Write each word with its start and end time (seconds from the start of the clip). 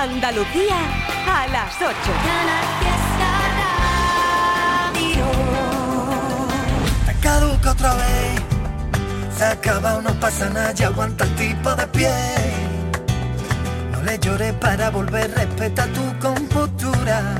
Andalucía 0.00 0.76
a 1.26 1.48
las 1.48 1.74
8. 1.74 1.92
Te 7.04 7.14
caduca 7.14 7.72
otra 7.72 7.94
vez. 7.94 8.40
Se 9.36 9.44
acaba, 9.44 10.00
no 10.00 10.10
pasa 10.20 10.50
nada, 10.50 10.70
ya 10.72 10.86
aguanta 10.86 11.24
el 11.24 11.34
tipo 11.34 11.74
de 11.74 11.86
pie. 11.88 12.12
No 13.90 14.00
le 14.02 14.20
llores 14.20 14.52
para 14.60 14.90
volver, 14.90 15.32
respeta 15.34 15.86
tu 15.88 16.18
compostura. 16.20 17.34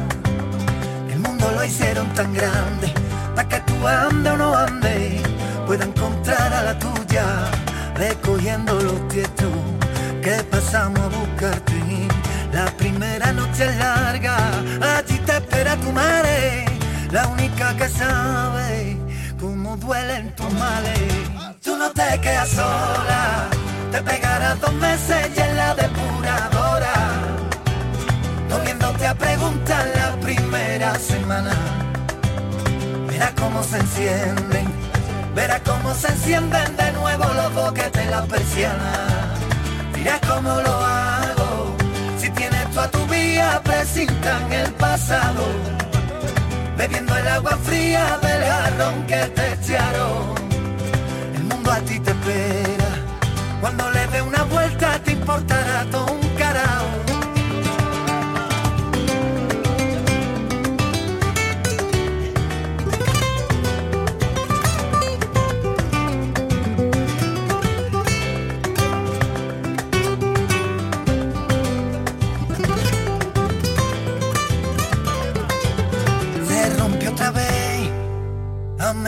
El 1.12 1.20
mundo 1.20 1.48
lo 1.54 1.64
hicieron 1.64 2.12
tan 2.14 2.34
grande, 2.34 2.92
para 3.36 3.48
que 3.48 3.60
tú 3.60 3.86
ande 3.86 4.30
o 4.30 4.36
no 4.36 4.56
ande, 4.56 5.22
pueda 5.64 5.84
encontrar 5.84 6.52
a 6.52 6.62
la 6.64 6.76
tuya, 6.76 7.24
recogiendo 7.94 8.74
los 8.80 9.06
tiestos 9.06 9.52
que 10.20 10.42
pasamos 10.50 10.98
a 10.98 11.06
buscarte. 11.06 11.77
La 12.58 12.76
primera 12.76 13.30
noche 13.30 13.66
es 13.66 13.76
larga, 13.76 14.36
allí 14.96 15.16
te 15.18 15.32
espera 15.32 15.76
tu 15.76 15.92
madre, 15.92 16.64
la 17.12 17.28
única 17.28 17.76
que 17.76 17.88
sabe 17.88 18.96
cómo 19.38 19.76
duelen 19.76 20.34
tus 20.34 20.52
males. 20.54 20.98
Tú 21.62 21.76
no 21.76 21.88
te 21.92 22.20
quedas 22.20 22.48
sola, 22.48 23.46
te 23.92 24.02
pegarás 24.02 24.60
dos 24.60 24.72
meses 24.72 25.30
y 25.36 25.40
en 25.40 25.56
la 25.56 25.72
depuradora, 25.76 26.94
no 28.48 28.58
viéndote 28.58 29.06
a 29.06 29.14
preguntar 29.14 29.86
la 29.94 30.16
primera 30.20 30.98
semana. 30.98 31.54
Verás 33.06 33.34
cómo 33.38 33.62
se 33.62 33.78
encienden, 33.78 34.66
verás 35.32 35.60
cómo 35.64 35.94
se 35.94 36.08
encienden 36.08 36.76
de 36.76 36.90
nuevo 36.90 37.24
los 37.34 37.54
boquetes 37.54 38.02
en 38.02 38.10
la 38.10 38.22
persiana. 38.24 38.92
Dirás 39.94 40.20
cómo 40.28 40.60
lo 40.60 40.74
hago, 40.74 41.17
presintan 43.62 44.52
el 44.52 44.72
pasado 44.74 45.44
bebiendo 46.76 47.16
el 47.16 47.28
agua 47.28 47.56
fría 47.64 48.18
del 48.22 48.42
jarrón 48.44 49.06
que 49.06 49.26
te 49.36 49.52
echaron. 49.54 50.34
El 51.34 51.44
mundo 51.44 51.72
a 51.72 51.80
ti 51.80 51.98
te 51.98 52.10
espera, 52.10 52.90
cuando 53.60 53.90
le 53.90 54.06
dé 54.06 54.22
una 54.22 54.42
vuelta 54.44 54.98
te 55.04 55.12
importará 55.12 55.84
todo 55.90 56.17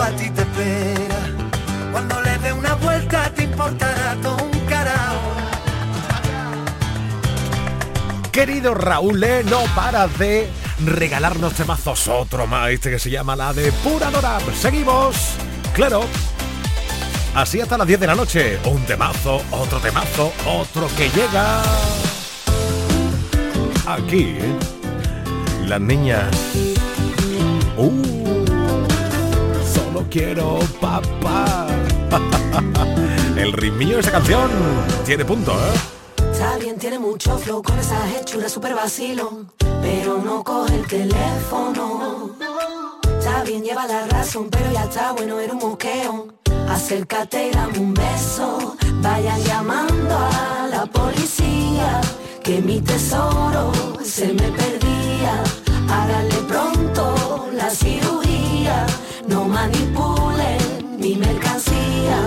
A 0.00 0.10
ti 0.12 0.30
te 0.30 0.40
espera, 0.42 1.16
cuando 1.92 2.20
le 2.22 2.38
dé 2.38 2.52
una 2.52 2.74
vuelta 2.76 3.30
te 3.34 3.44
importará 3.44 4.16
todo 4.22 4.36
un 4.36 4.60
carajo. 4.60 5.32
Querido 8.32 8.74
Raúl, 8.74 9.22
eh, 9.22 9.44
no 9.44 9.60
paras 9.74 10.16
de 10.18 10.48
regalarnos 10.84 11.52
temazos. 11.54 12.08
Otro 12.08 12.46
más, 12.46 12.70
este 12.70 12.90
que 12.90 12.98
se 12.98 13.10
llama 13.10 13.36
La 13.36 13.52
Depuradora. 13.52 14.38
Seguimos, 14.58 15.16
claro. 15.74 16.04
Así 17.34 17.60
hasta 17.60 17.76
las 17.76 17.86
10 17.86 18.00
de 18.00 18.06
la 18.06 18.14
noche. 18.14 18.58
Un 18.64 18.84
temazo, 18.86 19.42
otro 19.50 19.78
temazo, 19.80 20.32
otro 20.46 20.88
que 20.96 21.10
llega. 21.10 21.62
Aquí, 23.86 24.36
¿eh? 24.38 24.56
las 25.66 25.80
niñas. 25.80 26.28
Uh, 27.76 28.17
quiero 30.10 30.58
papá. 30.80 31.66
El 33.36 33.52
ritmillo 33.52 33.94
de 33.94 34.00
esa 34.00 34.12
canción 34.12 34.50
tiene 35.04 35.24
punto, 35.24 35.52
¿eh? 35.52 36.32
Está 36.32 36.56
bien, 36.56 36.78
tiene 36.78 36.98
mucho 36.98 37.36
flow 37.38 37.62
con 37.62 37.78
esa 37.78 37.98
hechura 38.16 38.48
super 38.48 38.74
vacilón, 38.74 39.50
pero 39.82 40.18
no 40.18 40.42
coge 40.44 40.76
el 40.76 40.86
teléfono. 40.86 42.30
Está 43.18 43.42
bien, 43.42 43.62
lleva 43.62 43.86
la 43.86 44.06
razón, 44.06 44.48
pero 44.50 44.70
ya 44.72 44.84
está 44.84 45.12
bueno, 45.12 45.38
era 45.40 45.52
un 45.52 45.58
moqueo. 45.58 46.28
Acércate 46.68 47.48
y 47.48 47.50
dame 47.50 47.78
un 47.78 47.94
beso. 47.94 48.76
Vayan 49.00 49.42
llamando 49.42 50.16
a 50.16 50.68
la 50.70 50.86
policía, 50.86 52.00
que 52.42 52.60
mi 52.60 52.80
tesoro 52.80 53.72
se 54.02 54.28
me 54.28 54.50
perdía. 54.52 55.42
Hágale 55.90 56.34
pronto 56.46 57.48
la 57.52 57.70
cirugía, 57.70 58.86
no 59.28 59.44
manipulen 59.44 60.98
mi 60.98 61.14
mercancía. 61.16 62.18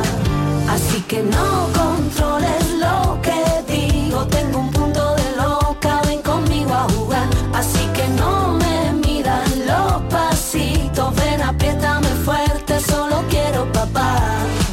Así 0.69 1.01
que 1.01 1.21
no 1.23 1.67
controles 1.73 2.63
lo 2.79 3.19
que 3.21 3.39
digo, 3.67 4.25
tengo 4.27 4.59
un 4.59 4.71
punto 4.71 5.15
de 5.15 5.35
loca, 5.35 6.01
ven 6.07 6.21
conmigo 6.21 6.73
a 6.73 6.87
jugar. 6.93 7.27
Así 7.53 7.85
que 7.93 8.07
no 8.19 8.53
me 8.53 8.93
midan 9.05 9.49
los 9.65 10.01
pasitos, 10.09 11.13
ven 11.15 11.41
apriétame 11.41 12.07
fuerte, 12.25 12.79
solo 12.79 13.23
quiero 13.29 13.71
papá. 13.73 14.19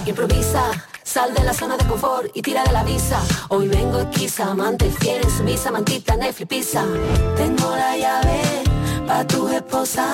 Improvisa, 0.06 0.62
Sal 1.08 1.32
de 1.32 1.42
la 1.42 1.54
zona 1.54 1.78
de 1.78 1.86
confort 1.86 2.30
y 2.34 2.42
tira 2.42 2.62
de 2.64 2.72
la 2.72 2.84
visa. 2.84 3.18
Hoy 3.48 3.66
vengo 3.66 3.98
esquiza, 3.98 4.50
amante 4.50 4.90
fiel 4.90 5.22
en 5.24 5.30
su 5.30 5.42
misa, 5.42 5.70
mantita, 5.70 6.16
Netflix, 6.16 6.48
pizza. 6.48 6.84
Tengo 7.34 7.74
la 7.74 7.96
llave 7.96 8.42
pa' 9.06 9.26
tu 9.26 9.48
esposa. 9.48 10.12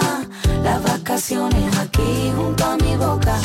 Las 0.62 0.81
vacaciones 0.85 1.76
aquí 1.79 2.32
junto 2.37 2.64
a 2.64 2.76
mi 2.76 2.94
boca. 2.94 3.37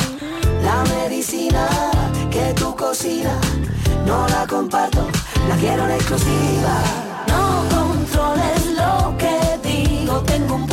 La 0.62 0.84
medicina 0.94 1.66
que 2.30 2.54
tú 2.54 2.76
cocinas, 2.76 3.44
no 4.06 4.28
la 4.28 4.46
comparto, 4.46 5.08
la 5.48 5.56
quiero 5.56 5.88
exclusiva. 5.88 6.74
No 7.26 7.64
controles 7.68 8.66
lo 8.78 9.16
que 9.18 9.58
digo, 9.68 10.20
tengo 10.20 10.54
un 10.54 10.69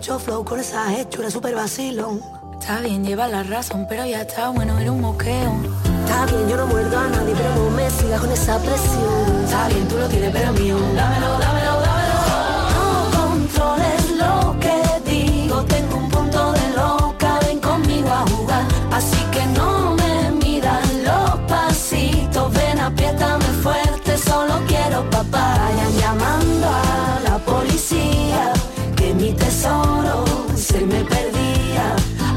mucho 0.00 0.18
flow 0.18 0.42
con 0.46 0.58
esa 0.58 0.98
hechura 0.98 1.30
super 1.30 1.54
vacilón. 1.54 2.22
Está 2.58 2.80
bien, 2.80 3.04
lleva 3.04 3.28
la 3.28 3.42
razón, 3.42 3.84
pero 3.86 4.06
ya 4.06 4.22
está 4.22 4.48
bueno, 4.48 4.78
era 4.78 4.90
un 4.90 5.02
moqueo. 5.02 5.52
Está 6.06 6.24
bien, 6.24 6.48
yo 6.48 6.56
no 6.56 6.66
muerdo 6.68 6.98
a 6.98 7.06
nadie, 7.08 7.34
pero 7.36 7.54
no 7.54 7.70
me 7.76 7.90
sigas 7.90 8.18
con 8.18 8.32
esa 8.32 8.58
presión. 8.60 9.44
Está 9.44 9.68
bien, 9.68 9.86
tú 9.88 9.98
lo 9.98 10.08
tienes, 10.08 10.32
pero 10.32 10.52
mío. 10.54 10.78
Dámelo, 10.96 11.38
dámelo, 11.38 11.79
mi 29.30 29.36
tesoro 29.36 30.24
se 30.56 30.80
me 30.80 31.04
perdía. 31.04 31.84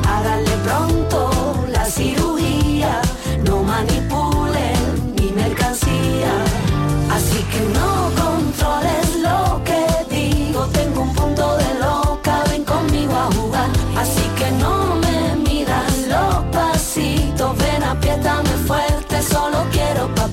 Háganle 0.07 0.55
pronto 0.65 1.29
la 1.71 1.85
cirugía, 1.85 3.01
no 3.45 3.63
manipulen 3.63 5.15
mi 5.17 5.31
mercancía. 5.31 6.33
Así 7.15 7.39
que 7.51 7.61
no 7.77 7.89
controles 8.21 9.07
lo 9.27 9.63
que 9.63 9.81
digo, 10.15 10.67
tengo 10.67 11.01
un 11.01 11.13
punto 11.15 11.57
de 11.57 11.69
loca, 11.85 12.43
ven 12.49 12.63
conmigo 12.63 13.13
a 13.15 13.27
jugar. 13.37 13.69
Así 13.97 14.25
que 14.37 14.51
no 14.63 14.95
me 15.03 15.35
miran 15.47 15.93
los 16.13 16.35
pasitos, 16.51 17.57
ven 17.57 17.83
apriétame 17.83 18.55
fuerte, 18.67 19.21
solo 19.23 19.65
quiero 19.71 20.13
papá. 20.13 20.32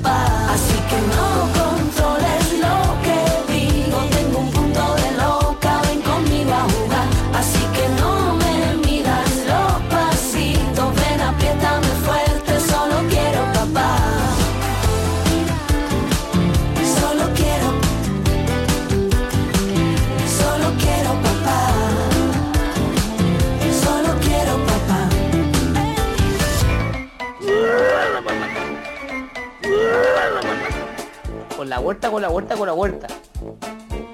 Huerta, 31.91 32.09
con 32.09 32.23
la 32.23 32.31
huerta, 32.31 32.55
con 32.55 32.67
la 32.69 32.73
huerta. 32.73 33.09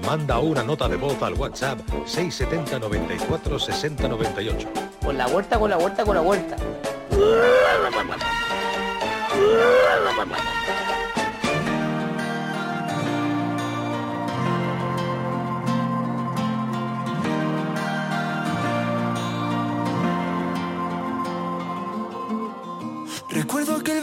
Manda 0.07 0.39
una 0.39 0.63
nota 0.63 0.89
de 0.89 0.97
voz 0.97 1.21
al 1.23 1.35
WhatsApp 1.35 1.79
670 2.07 2.79
94 2.79 3.59
60 3.59 4.09
98. 4.09 4.69
Con 5.05 5.19
la 5.19 5.27
huerta, 5.27 5.59
con 5.59 5.69
la 5.69 5.77
huerta, 5.77 6.05
con 6.05 6.15
la 6.15 6.23
huerta. 6.23 6.57
Recuerdo 23.29 23.75
aquel 23.77 24.03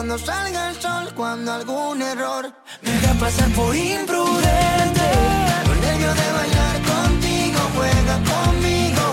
cuando 0.00 0.16
salga 0.16 0.70
el 0.70 0.76
sol, 0.80 1.12
cuando 1.14 1.52
algún 1.52 2.00
error 2.00 2.50
me 2.80 2.90
haga 2.90 3.12
pasar 3.20 3.50
por 3.50 3.76
imprudente. 3.76 5.06
Con 5.66 5.78
nervio 5.78 6.14
de 6.20 6.28
bailar 6.38 6.76
contigo, 6.92 7.60
juega 7.76 8.14
conmigo. 8.32 9.04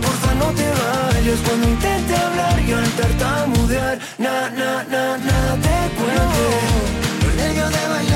Porfa, 0.00 0.34
no 0.36 0.46
te 0.58 0.68
vayas 0.80 1.40
cuando 1.46 1.68
intente 1.68 2.16
hablar 2.16 2.58
y 2.58 2.72
al 2.72 2.90
tartamudear, 2.92 3.98
na, 4.16 4.48
na, 4.48 4.82
na, 4.84 5.18
nada 5.18 5.56
te 5.66 5.78
cuente. 5.98 6.46
Con 7.20 7.36
nervio 7.36 7.68
de 7.68 7.88
bailar 7.88 8.09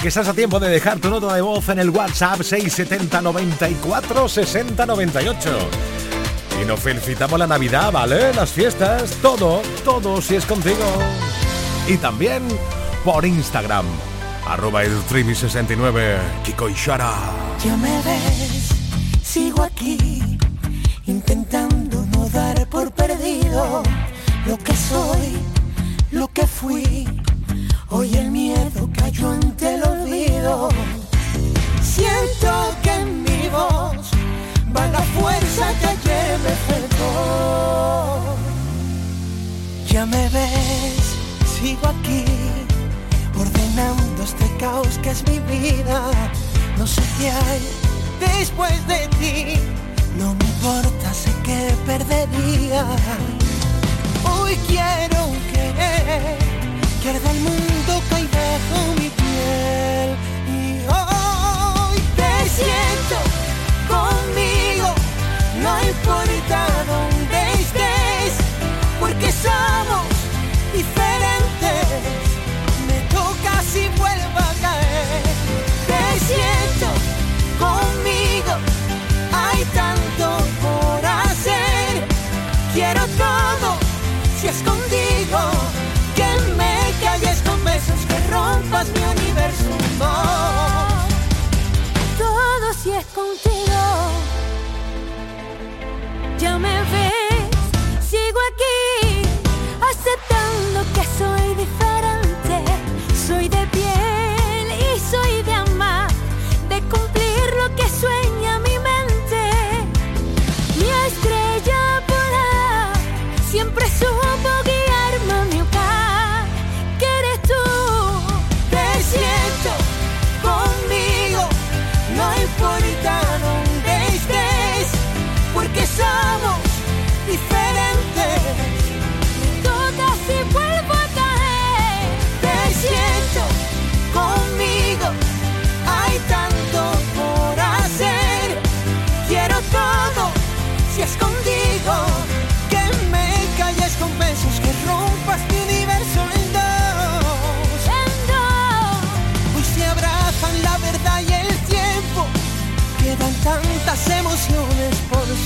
Que 0.00 0.08
estás 0.08 0.26
a 0.26 0.34
tiempo 0.34 0.58
de 0.58 0.68
dejar 0.68 0.98
tu 0.98 1.10
nota 1.10 1.32
de 1.32 1.42
voz 1.42 1.68
en 1.68 1.78
el 1.78 1.90
WhatsApp 1.90 2.42
670 2.42 3.20
94 3.20 4.28
60 4.28 4.84
98. 4.84 5.50
Y 6.60 6.64
nos 6.64 6.80
felicitamos 6.80 7.38
la 7.38 7.46
Navidad, 7.46 7.92
¿vale? 7.92 8.34
Las 8.34 8.50
fiestas, 8.50 9.12
todo, 9.22 9.62
todo 9.84 10.20
si 10.20 10.34
es 10.34 10.44
contigo. 10.44 10.84
Y 11.86 11.98
también 11.98 12.42
por 13.04 13.24
Instagram, 13.24 13.84
arroba 14.48 14.82
el 14.82 14.92
69 15.36 16.16
Kiko 16.42 16.68
y 16.68 16.74
Shara. 16.74 17.14
Ya 17.64 17.76
me 17.76 17.96
ves, 18.02 18.70
sigo 19.22 19.62
aquí, 19.62 20.20
intentando 21.06 22.04
no 22.16 22.28
dar 22.30 22.66
por 22.68 22.90
perdido 22.90 23.84
lo 24.46 24.58
que 24.58 24.74
soy, 24.74 25.38
lo 26.10 26.26
que 26.26 26.44
fui. 26.44 27.06
Hoy 27.94 28.16
el 28.16 28.30
miedo 28.30 28.88
cayó 28.96 29.01
sigo 41.72 41.88
aquí, 41.88 42.24
ordenando 43.38 44.22
este 44.22 44.46
caos 44.58 44.98
que 45.02 45.10
es 45.10 45.26
mi 45.28 45.38
vida. 45.40 46.10
No 46.78 46.86
sé 46.86 47.02
qué 47.18 47.30
hay 47.30 47.60
después 48.20 48.86
de 48.86 49.08
ti, 49.18 49.60
no 50.18 50.34
me 50.34 50.44
importa, 50.44 51.14
sé 51.14 51.30
que 51.44 51.74
perdería. 51.86 52.84
Hoy 54.24 54.54
quiero 54.66 55.20
que, 55.50 55.64
que 57.00 57.10
arda 57.10 57.30
el 57.30 57.40
mundo 57.40 57.92
cae 58.10 58.26
bajo 58.36 58.78
mi 59.00 59.08
piel. 59.20 60.08
Y 60.58 60.60
hoy 60.98 61.96
te 62.18 62.32
siento 62.50 62.91
mi 88.90 89.00
universo. 89.00 89.70
Todo 92.18 92.74
si 92.82 92.90
es 92.90 93.06
contigo. 93.06 93.82
Ya 96.38 96.58
me 96.58 96.80
ves, 96.90 97.11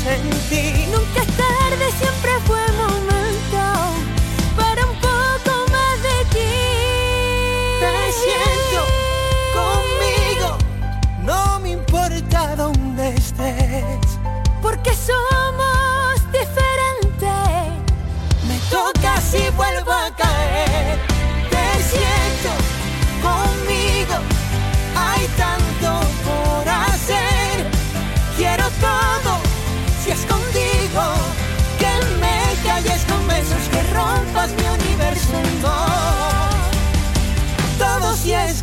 Nunca 0.06 1.20
es 1.20 1.26
tarde, 1.36 1.90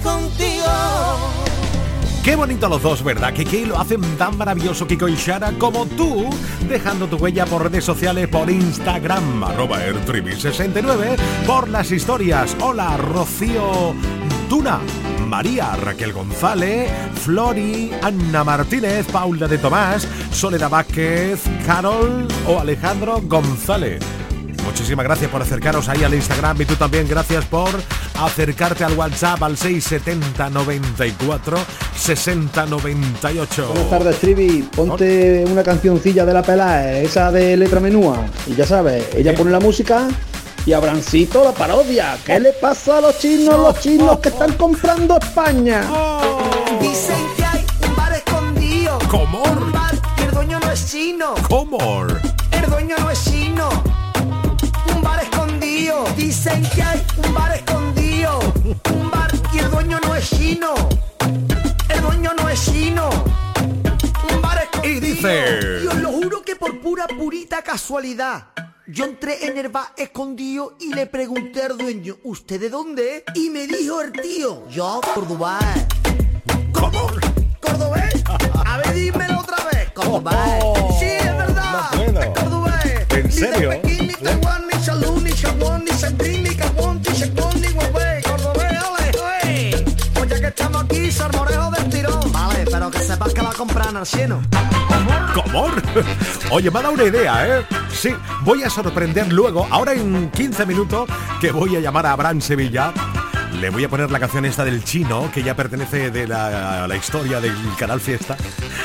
contigo. 0.04 0.68
Qué 2.24 2.38
bonito 2.38 2.70
los 2.70 2.82
dos, 2.82 3.04
¿verdad? 3.04 3.34
Que 3.34 3.66
lo 3.66 3.78
hacen 3.78 4.02
tan 4.18 4.38
maravilloso 4.38 4.88
Kiko 4.88 5.10
y 5.10 5.16
Shara 5.16 5.52
como 5.60 5.86
tú, 5.86 6.30
dejando 6.70 7.08
tu 7.08 7.18
huella 7.18 7.46
por 7.46 7.64
redes 7.64 7.84
sociales, 7.84 8.30
por 8.30 8.50
Instagram, 8.50 9.44
arroba 9.44 9.86
ertribi69, 9.86 11.18
por 11.46 11.68
las 11.68 11.92
historias. 11.92 12.56
Hola, 12.62 12.96
Rocío 12.96 13.94
Tuna, 14.48 14.80
María 15.28 15.76
Raquel 15.76 16.14
González, 16.14 16.90
Flori, 17.16 17.92
Ana 18.02 18.46
Martínez, 18.46 19.06
Paula 19.12 19.50
de 19.50 19.58
Tomás, 19.58 20.08
Soledad 20.32 20.70
Vázquez, 20.70 21.42
Carol 21.66 22.26
o 22.48 22.58
Alejandro 22.58 23.22
González. 23.24 24.02
Muchísimas 24.66 25.06
gracias 25.06 25.30
por 25.30 25.42
acercaros 25.42 25.90
ahí 25.90 26.04
al 26.04 26.14
Instagram 26.14 26.62
y 26.62 26.66
tú 26.66 26.76
también 26.76 27.08
gracias 27.08 27.46
por 27.46 27.70
acercarte 28.20 28.84
al 28.84 28.94
WhatsApp 28.94 29.42
al 29.44 29.58
670 29.58 30.50
94 30.50 31.58
60 31.96 32.66
98. 32.66 33.68
Buenas 33.68 33.90
tardes, 33.90 34.20
Trivi. 34.20 34.68
Ponte 34.76 35.46
una 35.46 35.64
cancioncilla 35.64 36.26
de 36.26 36.34
la 36.34 36.42
pelada, 36.42 36.98
esa 37.00 37.32
de 37.32 37.58
letra 37.58 37.80
menúa. 37.80 38.26
Y 38.48 38.56
ya 38.56 38.66
sabes, 38.66 39.14
ella 39.16 39.36
pone 39.36 39.52
la 39.52 39.60
música 39.60 40.08
y 40.66 40.74
Abrancito 40.74 41.44
la 41.44 41.52
parodia. 41.52 42.18
¿Qué 42.26 42.40
le 42.40 42.54
pasa 42.54 42.98
a 42.98 43.02
los 43.02 43.20
chinos, 43.20 43.60
los 43.60 43.80
chinos 43.80 44.20
que 44.20 44.30
están 44.30 44.54
comprando 44.54 45.18
España? 45.18 45.82
Dicen 46.82 47.16
que 47.36 47.44
hay 47.44 47.66
un 47.88 47.96
bar 47.96 48.14
escondido. 48.14 48.98
Un 49.12 49.72
bar 49.72 49.96
que 50.16 50.24
el 50.24 50.32
dueño 50.32 50.60
no 50.60 50.72
es 50.72 50.92
chino. 50.92 51.34
Comor. 51.48 52.22
El 52.52 52.70
dueño 52.70 52.96
no 53.00 53.12
es 53.12 53.24
chino. 53.24 53.33
Que 56.44 56.84
hay 56.84 57.02
un 57.26 57.34
bar 57.34 57.56
escondido, 57.56 58.40
un 58.94 59.10
bar 59.10 59.32
y 59.54 59.60
el 59.60 59.72
dueño 59.72 59.98
no 60.06 60.14
es 60.14 60.30
chino, 60.30 60.74
el 61.88 62.02
dueño 62.02 62.32
no 62.38 62.50
es 62.50 62.66
chino, 62.66 63.10
un 64.30 64.42
bar 64.42 64.64
escondido. 64.64 64.98
Y 64.98 65.00
dice... 65.00 65.80
Y 65.84 65.88
os 65.88 65.96
lo 65.96 66.12
juro 66.12 66.42
que 66.42 66.58
por 66.58 66.82
pura 66.82 67.08
purita 67.08 67.62
casualidad. 67.62 68.48
Yo 68.88 69.06
entré 69.06 69.46
en 69.46 69.58
el 69.58 69.70
bar 69.70 69.94
escondido 69.96 70.76
y 70.82 70.94
le 70.94 71.06
pregunté 71.06 71.64
al 71.64 71.78
dueño, 71.78 72.18
¿usted 72.24 72.60
de 72.60 72.70
dónde? 72.70 73.24
Y 73.36 73.50
me 73.50 73.66
dijo 73.66 74.02
el 74.02 74.12
tío, 74.12 74.68
yo, 74.68 75.00
Cordobés. 75.14 75.86
¿Cómo? 76.74 77.08
¿Cordobés? 77.62 78.22
A 78.66 78.78
ver, 78.80 78.94
dímelo 78.94 79.40
otra 79.40 79.64
vez. 79.72 79.92
Cordobés. 79.94 80.36
Oh, 80.62 80.98
sí, 81.00 81.06
es 81.06 81.38
verdad. 81.38 81.90
no 81.94 81.98
puedo. 82.12 82.34
Cordobés. 82.34 83.08
¿En 83.12 83.16
Ni 83.16 83.22
de 83.24 83.32
serio? 83.32 83.70
Pekín, 83.70 84.08
ni 84.08 84.14
Taiwán, 84.16 84.63
Salud, 84.84 85.22
ni 85.24 85.32
Chabón, 85.32 85.86
ni 85.86 86.40
ni 86.40 86.56
Gabón, 86.56 87.02
ni 87.02 87.62
ni 87.62 87.68
Huawei. 87.74 88.22
Cordobés, 88.22 88.84
ole, 88.84 89.12
ole. 89.18 89.86
Pues 90.14 90.30
ya 90.30 90.42
que 90.42 90.48
estamos 90.48 90.84
aquí, 90.84 91.10
salmorejo 91.10 91.72
del 91.72 91.90
tirón. 91.90 92.32
Vale, 92.34 92.66
pero 92.70 92.92
que 92.92 93.00
sepas 93.00 93.34
que 93.34 93.42
la 93.42 93.54
compran 93.54 93.96
al 93.96 94.06
cielo. 94.06 94.42
¿Comor? 95.34 95.82
Oye, 96.52 96.70
me 96.70 96.80
ha 96.80 96.82
dado 96.82 96.96
una 96.96 97.06
idea, 97.06 97.48
¿eh? 97.48 97.66
Sí, 97.94 98.14
voy 98.42 98.64
a 98.64 98.70
sorprender 98.70 99.32
luego, 99.32 99.66
ahora 99.72 99.94
en 99.94 100.30
15 100.32 100.66
minutos, 100.66 101.10
que 101.40 101.54
voy 101.54 101.78
a 101.78 101.80
llamar 101.80 102.06
a 102.06 102.12
Abraham 102.12 102.42
Sevilla. 102.42 102.92
Le 103.60 103.70
voy 103.70 103.84
a 103.84 103.90
poner 103.90 104.12
la 104.12 104.20
canción 104.20 104.46
esta 104.46 104.66
del 104.66 104.84
chino, 104.84 105.30
que 105.34 105.44
ya 105.44 105.56
pertenece 105.56 106.12
de 106.12 106.28
la, 106.28 106.84
a 106.84 106.88
la 106.88 106.96
historia 106.96 107.40
del 107.40 107.56
canal 107.78 108.02
Fiesta. 108.02 108.36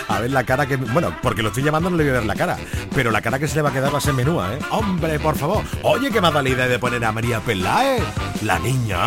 A 0.08 0.20
ver 0.20 0.30
la 0.30 0.44
cara 0.44 0.66
que... 0.66 0.76
Bueno, 0.76 1.16
porque 1.22 1.42
lo 1.42 1.48
estoy 1.48 1.62
llamando 1.62 1.90
no 1.90 1.96
le 1.96 2.04
voy 2.04 2.10
a 2.10 2.14
ver 2.14 2.26
la 2.26 2.34
cara. 2.34 2.56
Pero 2.94 3.10
la 3.10 3.20
cara 3.20 3.38
que 3.38 3.48
se 3.48 3.56
le 3.56 3.62
va 3.62 3.70
a 3.70 3.72
quedar 3.72 3.92
va 3.92 3.98
a 3.98 4.00
ser 4.00 4.14
menúa, 4.14 4.54
¿eh? 4.54 4.58
Hombre, 4.70 5.18
por 5.18 5.36
favor. 5.36 5.64
Oye, 5.82 6.10
que 6.10 6.20
me 6.20 6.28
ha 6.28 6.30
dado 6.30 6.42
la 6.42 6.48
idea 6.48 6.68
de 6.68 6.78
poner 6.78 7.04
a 7.04 7.12
María 7.12 7.40
Peláez. 7.40 8.02
La 8.42 8.58
niña. 8.58 8.98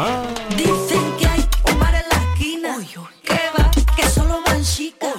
Dicen 0.58 1.16
que 1.18 1.28
hay 1.28 1.48
un 1.72 1.80
bar 1.80 1.96
en 1.96 2.04
la 2.10 2.34
esquina 2.34 2.78
que 3.24 3.40
va, 3.58 3.72
que 3.96 4.10
solo 4.10 4.42
van 4.46 4.62
chicas, 4.64 5.11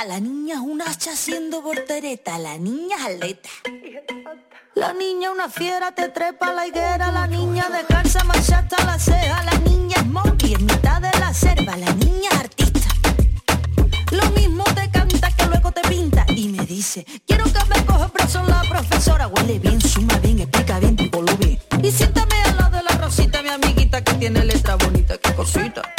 karateca. 0.00 0.04
La 0.04 0.20
niña 0.20 0.54
es 0.54 0.60
un 0.60 0.82
hacha 0.82 1.12
haciendo 1.12 1.62
voltereta. 1.62 2.38
La 2.38 2.56
niña 2.58 2.96
es 2.96 3.14
atleta. 3.14 3.48
La 4.74 4.92
niña 4.92 5.30
una 5.30 5.48
fiera, 5.48 5.92
te 5.92 6.08
trepa 6.08 6.48
a 6.48 6.52
la 6.52 6.66
higuera. 6.66 7.12
La 7.12 7.26
niña 7.26 7.68
descansa, 7.70 8.24
marcha 8.24 8.58
hasta 8.58 8.84
la 8.84 8.98
ceja. 8.98 9.42
La 9.44 9.58
niña 9.58 9.96
es 9.96 10.06
monkey 10.06 10.54
en 10.54 10.64
mitad 10.64 11.00
de 11.00 11.10
la 11.18 11.32
selva. 11.34 11.76
La 11.76 11.92
niña 11.94 12.30
es 12.32 12.40
artista. 12.40 12.88
Lo 14.10 14.30
mismo 14.30 14.64
te 14.74 14.90
canta 14.90 15.30
que 15.36 15.46
luego 15.46 15.72
te 15.72 15.82
pinta 15.82 16.26
y 16.28 16.48
me 16.48 16.66
dice, 16.66 17.04
quiero 17.26 17.44
que 17.44 17.64
me 17.68 17.84
coja 17.86 18.08
preso 18.08 18.42
la 18.44 18.62
profesora. 18.62 19.28
Huele 19.28 19.58
bien, 19.58 19.80
suma 19.80 20.18
bien, 20.18 20.40
explica 20.40 20.78
bien, 20.80 20.96
lo 21.12 21.36
bien. 21.36 21.58
Y 21.82 21.92
siéntame 21.92 22.34
al 22.42 22.56
lado 22.56 22.76
de 22.76 22.82
la 22.82 22.96
Rosita, 22.98 23.42
mi 23.42 23.50
amiguita 23.50 24.02
que 24.02 24.14
tiene 24.14 24.44
letra 24.44 24.76
bonita, 24.76 25.16
qué 25.18 25.34
cosita. 25.34 25.89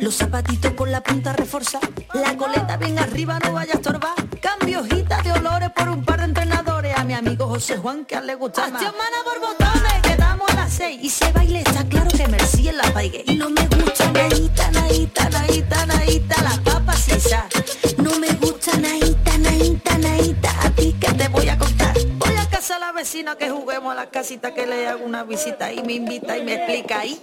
Los 0.00 0.16
zapatitos 0.16 0.72
con 0.72 0.92
la 0.92 1.02
punta 1.02 1.32
reforzada, 1.32 1.88
la 2.14 2.36
coleta 2.36 2.76
bien 2.76 2.98
arriba, 2.98 3.38
no 3.40 3.52
vaya 3.52 3.72
a 3.72 3.76
estorbar. 3.76 4.14
Cambio 4.40 4.80
hojita 4.80 5.22
de 5.22 5.32
olores 5.32 5.70
por 5.70 5.88
un 5.88 6.04
par 6.04 6.20
de 6.20 6.26
entrenadores. 6.26 6.96
A 6.96 7.04
mi 7.04 7.14
amigo 7.14 7.48
José 7.48 7.76
Juan 7.76 8.04
que 8.04 8.14
a 8.14 8.20
él 8.20 8.28
le 8.28 8.34
gusta 8.36 8.68
más. 8.68 8.82
mana 8.82 9.18
por 9.24 9.40
botones, 9.40 9.92
quedamos 10.02 10.48
a 10.50 10.54
las 10.54 10.72
seis. 10.72 11.00
Y 11.02 11.10
se 11.10 11.32
baile, 11.32 11.60
está 11.66 11.84
claro 11.84 12.08
que 12.16 12.28
Mercy 12.28 12.68
en 12.68 12.76
la 12.76 12.92
paigue. 12.92 13.24
Y 13.26 13.34
no 13.34 13.50
me 13.50 13.66
gusta 13.66 14.12
naíta, 14.12 14.70
naíta, 14.70 15.28
naíta, 15.30 15.86
naíta, 15.86 16.42
las 16.42 16.58
papas 16.60 16.98
sin 17.00 17.20
sal. 17.20 17.48
Vecina 22.98 23.36
que 23.36 23.48
juguemos 23.48 23.92
a 23.92 23.94
la 23.94 24.10
casita 24.10 24.52
que 24.52 24.66
le 24.66 24.88
hago 24.88 25.04
una 25.04 25.22
visita 25.22 25.72
y 25.72 25.80
me 25.84 25.92
invita 25.92 26.36
y 26.36 26.42
me 26.42 26.54
explica 26.54 26.98
ahí. 26.98 27.16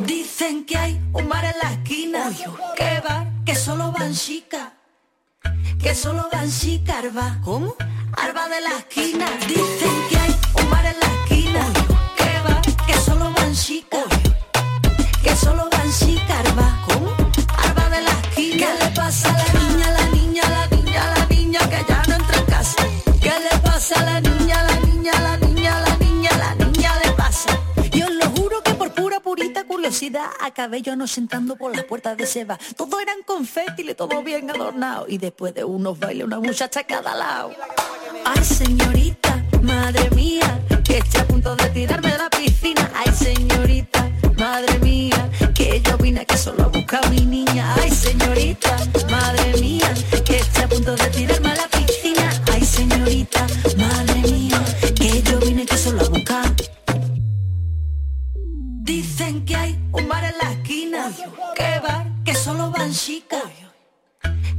Dicen 0.00 0.66
que 0.66 0.76
hay 0.76 1.00
un 1.14 1.26
bar 1.30 1.42
en 1.46 1.58
la 1.62 1.72
esquina. 1.72 2.30
¿Qué 2.76 3.00
bar? 3.02 3.26
Que 3.46 3.54
solo 3.54 3.90
van 3.90 4.12
chicas. 4.12 4.68
Que 5.82 5.94
solo 5.94 6.28
van 6.30 6.50
chicas, 6.50 6.96
arba. 6.96 7.38
¿Cómo? 7.42 7.74
Arba 8.18 8.50
de 8.50 8.60
la 8.60 8.76
esquina. 8.80 9.24
Dicen 9.48 9.96
que 10.10 10.16
hay 10.18 10.36
un 10.60 10.70
bar 10.70 10.84
en 10.84 11.00
la 11.00 11.06
esquina. 11.06 11.64
¿Qué 12.18 12.32
bar? 12.46 12.60
Que 12.86 12.94
solo 12.98 13.32
van 13.32 13.54
chicas. 13.54 14.04
Que 15.22 15.34
solo 15.36 15.70
van 15.70 15.90
chicas, 15.90 16.36
arba. 16.46 16.84
¿Cómo? 16.86 17.16
Arba 17.66 17.88
de 17.88 18.02
la 18.02 18.10
esquina. 18.10 18.66
¿Qué 18.66 18.84
le 18.84 18.90
pasa 18.94 19.30
a 19.30 19.38
la 19.38 19.48
niña, 19.58 19.90
la 19.90 20.06
niña, 20.08 20.42
la 20.50 20.66
niña, 20.76 21.14
la 21.16 21.26
niña 21.34 21.60
que 21.70 21.91
pasa 23.82 24.00
a 24.00 24.04
la 24.04 24.20
niña, 24.20 24.62
la 24.62 24.78
niña, 24.86 25.12
la 25.22 25.36
niña, 25.38 25.80
la 25.80 25.96
niña, 25.96 26.30
la 26.38 26.54
niña 26.54 26.92
le 27.04 27.10
pasa? 27.12 27.50
Yo 27.90 28.08
lo 28.10 28.26
juro 28.30 28.62
que 28.62 28.74
por 28.74 28.92
pura 28.94 29.18
purita 29.18 29.64
curiosidad 29.64 30.26
acabé 30.40 30.82
yo 30.82 30.94
no 30.94 31.08
sentando 31.08 31.56
por 31.56 31.74
las 31.74 31.84
puertas 31.86 32.16
de 32.16 32.24
Seba. 32.26 32.60
Todo 32.76 33.00
eran 33.00 33.22
confeti, 33.26 33.92
todo 33.94 34.22
bien 34.22 34.48
adornado. 34.50 35.06
Y 35.08 35.18
después 35.18 35.52
de 35.54 35.64
unos 35.64 35.98
bailes, 35.98 36.26
una 36.26 36.38
muchacha 36.38 36.80
a 36.80 36.84
cada 36.84 37.16
lado. 37.16 37.50
Ay, 38.24 38.44
señorita, 38.44 39.42
madre 39.62 40.08
mía, 40.10 40.60
que 40.84 40.98
estoy 40.98 41.20
a 41.20 41.26
punto 41.26 41.56
de 41.56 41.68
tirarme 41.70 42.12
de 42.12 42.18
la 42.18 42.30
piscina. 42.30 42.88
Ay, 42.94 43.12
señorita, 43.12 44.08
madre 44.38 44.78
mía, 44.78 45.28
que 45.56 45.80
yo 45.80 45.98
vine 45.98 46.20
aquí 46.20 46.36
solo 46.36 46.62
a 46.62 46.68
buscar 46.68 47.04
a 47.04 47.10
mi 47.10 47.22
niña. 47.22 47.74
Ay, 47.82 47.90
señorita, 47.90 48.76
madre 49.10 49.60
mía, 49.60 49.92
que 50.24 50.36
estoy 50.36 50.62
a 50.62 50.68
punto 50.68 50.94
de 50.94 51.06
tirarme 51.08 51.48
a 51.50 51.54
la 51.54 51.62
piscina. 51.62 51.71
Señorita, 52.82 53.46
madre 53.78 54.20
mía, 54.22 54.60
que 54.96 55.22
yo 55.22 55.38
vine 55.38 55.62
aquí 55.62 55.76
solo 55.76 56.02
a 56.02 56.08
buscar. 56.08 56.52
Dicen 58.82 59.44
que 59.44 59.54
hay 59.54 59.78
un 59.92 60.08
bar 60.08 60.24
en 60.24 60.36
la 60.42 60.50
esquina. 60.50 61.12
¿Qué 61.54 61.80
bar? 61.80 62.10
Que 62.24 62.34
solo 62.34 62.72
van 62.72 62.92
chicas. 62.92 63.44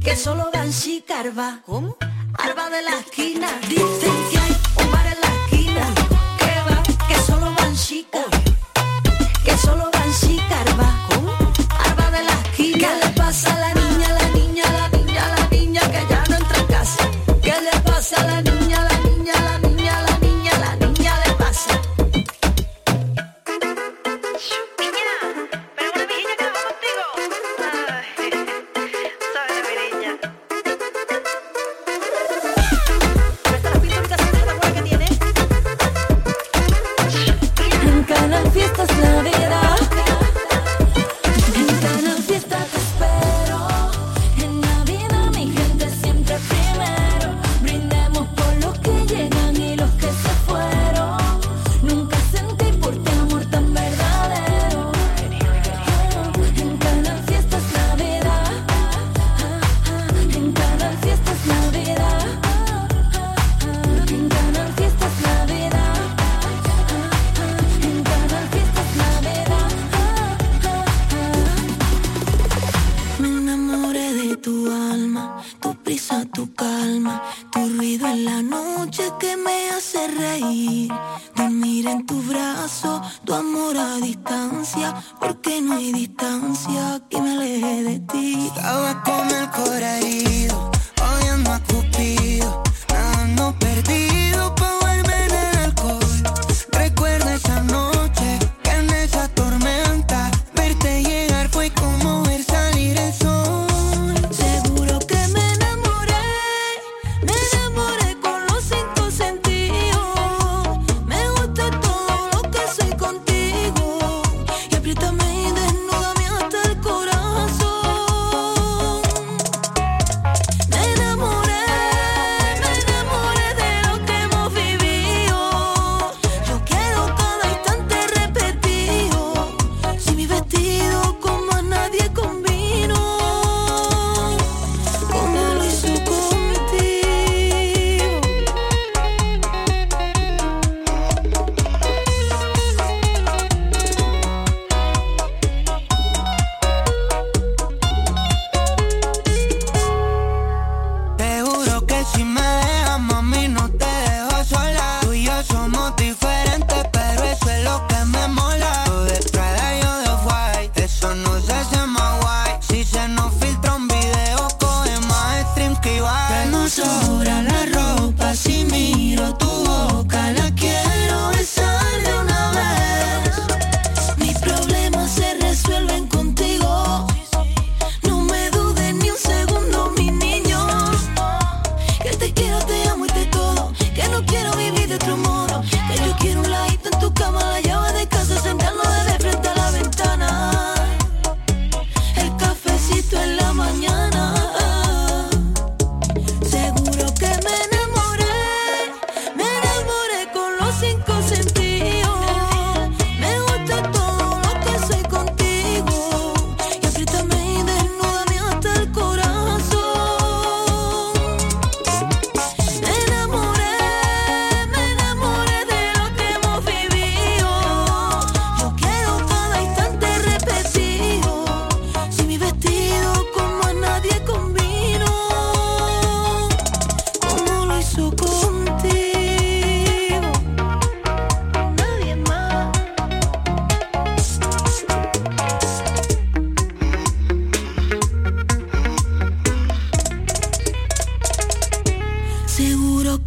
Que 0.02 0.16
solo 0.16 0.48
van 0.54 0.72
chicas, 0.72 1.18
arba. 1.18 1.60
¿Cómo? 1.66 1.98
Arba 2.38 2.70
de 2.70 2.80
la 2.80 2.98
esquina. 3.00 3.48
Dicen 3.68 4.16
que 4.30 4.38
hay 4.38 4.56
un 4.80 4.90
bar 4.90 5.06
en 5.06 5.20
la 5.20 5.30
esquina. 5.42 5.86
¿Qué 6.38 6.54
bar? 6.66 6.82
Que 7.08 7.16
solo 7.26 7.52
van 7.58 7.76
chicas. 7.76 8.24
Que 9.44 9.54
solo 9.58 9.90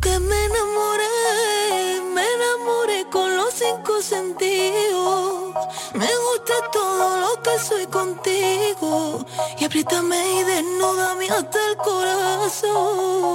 que 0.01 0.19
me 0.19 0.45
enamoré, 0.45 2.01
me 2.13 2.23
enamoré 2.35 3.05
con 3.11 3.35
los 3.35 3.53
cinco 3.53 4.01
sentidos. 4.01 5.53
Me 5.93 6.07
gusta 6.07 6.53
todo 6.71 7.17
lo 7.21 7.41
que 7.41 7.59
soy 7.59 7.85
contigo. 7.87 9.25
Y 9.59 9.65
apriétame 9.65 10.39
y 10.39 10.43
desnúdame 10.43 11.29
hasta 11.29 11.69
el 11.69 11.77
corazón. 11.77 13.27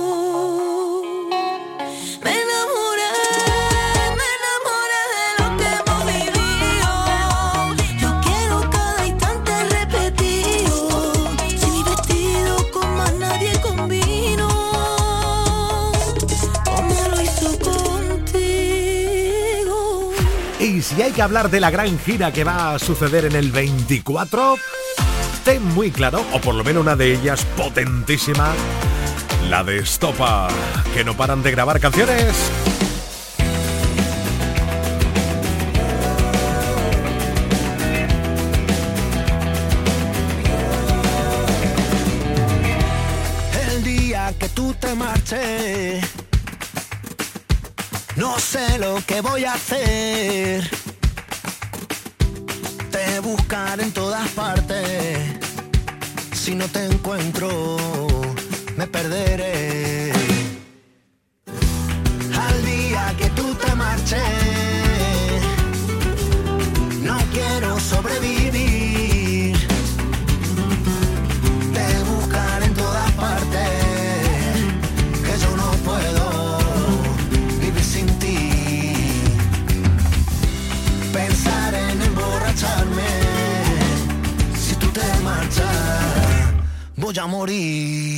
si 20.94 21.00
hay 21.00 21.12
que 21.12 21.22
hablar 21.22 21.50
de 21.50 21.60
la 21.60 21.70
gran 21.70 21.98
gira 21.98 22.32
que 22.32 22.44
va 22.44 22.74
a 22.74 22.78
suceder 22.78 23.24
en 23.24 23.34
el 23.34 23.50
24, 23.50 24.56
ten 25.44 25.64
muy 25.74 25.90
claro, 25.90 26.22
o 26.32 26.40
por 26.40 26.54
lo 26.54 26.64
menos 26.64 26.82
una 26.82 26.96
de 26.96 27.14
ellas 27.14 27.46
potentísima, 27.56 28.52
la 29.48 29.64
de 29.64 29.78
Estopa, 29.78 30.48
que 30.92 31.02
no 31.02 31.16
paran 31.16 31.42
de 31.42 31.50
grabar 31.50 31.80
canciones. 31.80 32.34
El 43.66 43.82
día 43.82 44.34
que 44.38 44.48
tú 44.50 44.74
te 44.74 44.94
marches, 44.94 46.04
no 48.16 48.38
sé 48.38 48.78
lo 48.78 49.02
que 49.06 49.22
voy 49.22 49.44
a 49.44 49.54
hacer 49.54 50.81
buscar 53.32 53.80
en 53.80 53.92
todas 53.92 54.28
partes. 54.30 55.18
Si 56.34 56.54
no 56.54 56.66
te 56.68 56.84
encuentro, 56.84 57.76
me 58.76 58.86
perderé. 58.86 60.12
Al 62.46 62.64
día 62.64 63.14
que 63.18 63.28
tú 63.30 63.54
te 63.54 63.74
marches 63.74 64.41
voy 87.12 87.18
a 87.18 87.26
morir. 87.26 88.11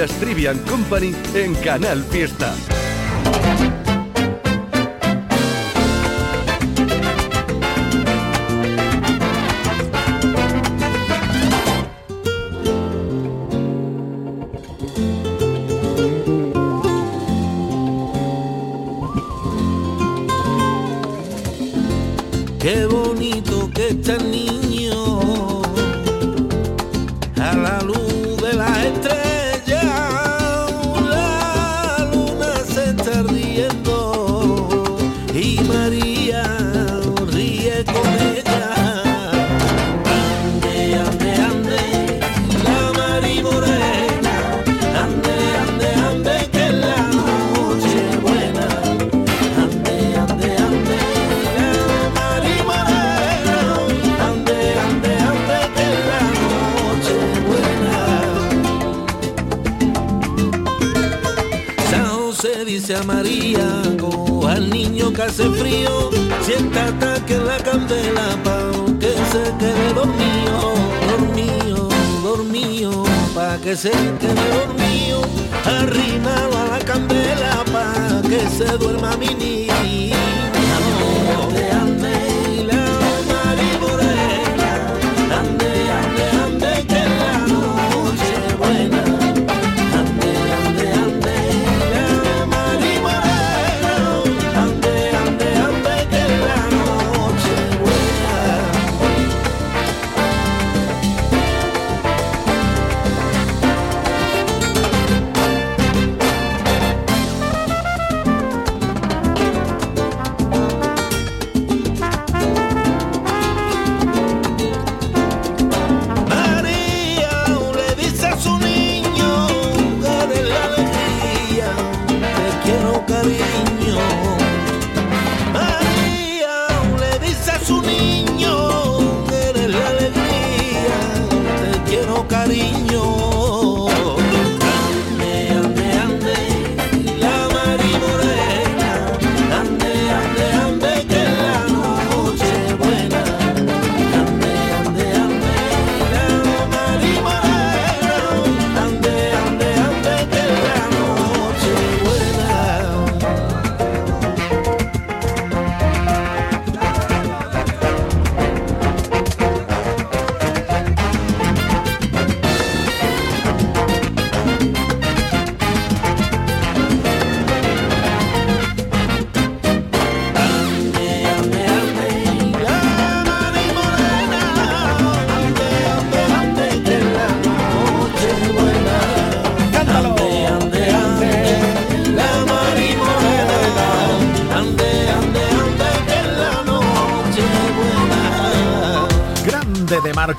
escuchas 0.00 0.20
Trivian 0.20 0.58
Company 0.60 1.14
en 1.34 1.54
Canal 1.56 2.02
Fiesta. 2.04 2.69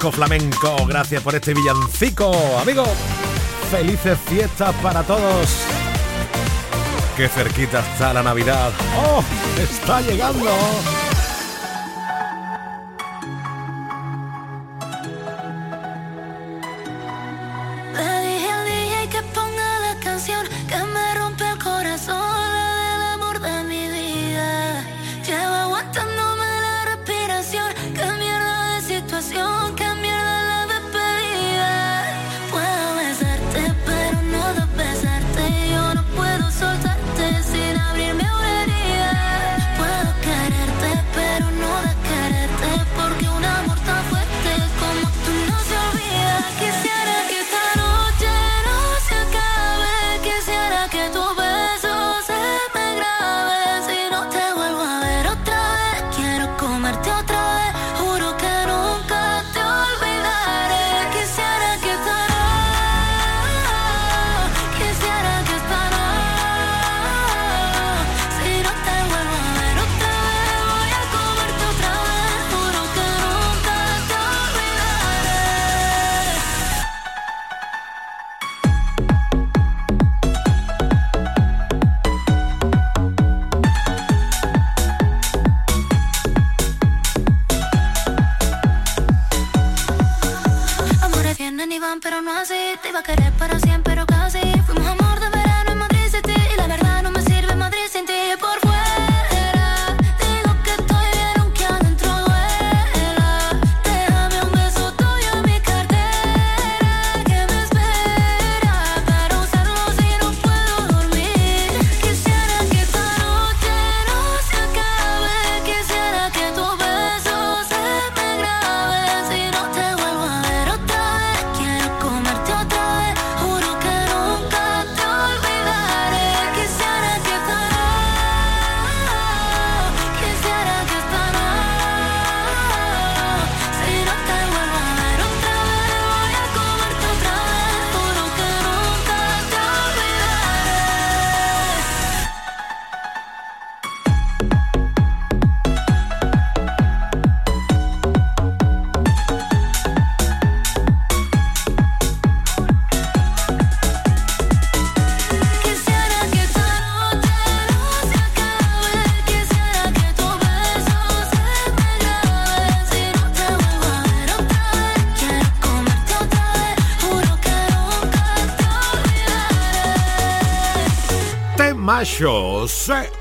Flamenco. 0.10 0.86
Gracias 0.88 1.22
por 1.22 1.36
este 1.36 1.54
villancico, 1.54 2.32
amigo. 2.60 2.86
Felices 3.70 4.18
fiestas 4.28 4.74
para 4.82 5.04
todos. 5.04 5.50
Qué 7.18 7.28
cerquita 7.28 7.80
está 7.80 8.14
la 8.14 8.24
Navidad. 8.24 8.72
¡Oh! 9.06 9.22
Está 9.62 10.02
llegando. 10.02 10.50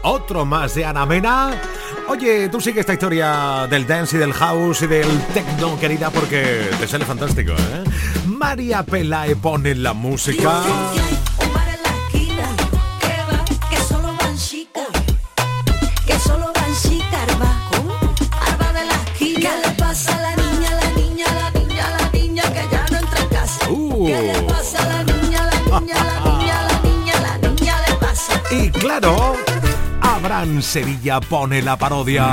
Otro 0.02 0.44
más 0.44 0.74
de 0.74 0.84
Ana 0.84 1.06
Mena. 1.06 1.52
Oye, 2.08 2.50
tú 2.50 2.60
sigue 2.60 2.80
esta 2.80 2.92
historia 2.92 3.66
del 3.70 3.86
dance 3.86 4.16
y 4.16 4.18
del 4.18 4.34
house 4.34 4.82
y 4.82 4.86
del 4.86 5.08
techno, 5.32 5.78
querida, 5.78 6.10
porque 6.10 6.68
te 6.78 6.86
sale 6.86 7.06
fantástico, 7.06 7.52
¿eh? 7.52 7.84
María 8.26 8.82
Pelae 8.82 9.36
pone 9.36 9.74
la 9.74 9.94
música. 9.94 10.62
Sevilla 30.58 31.20
pone 31.20 31.62
la 31.62 31.76
parodia. 31.76 32.26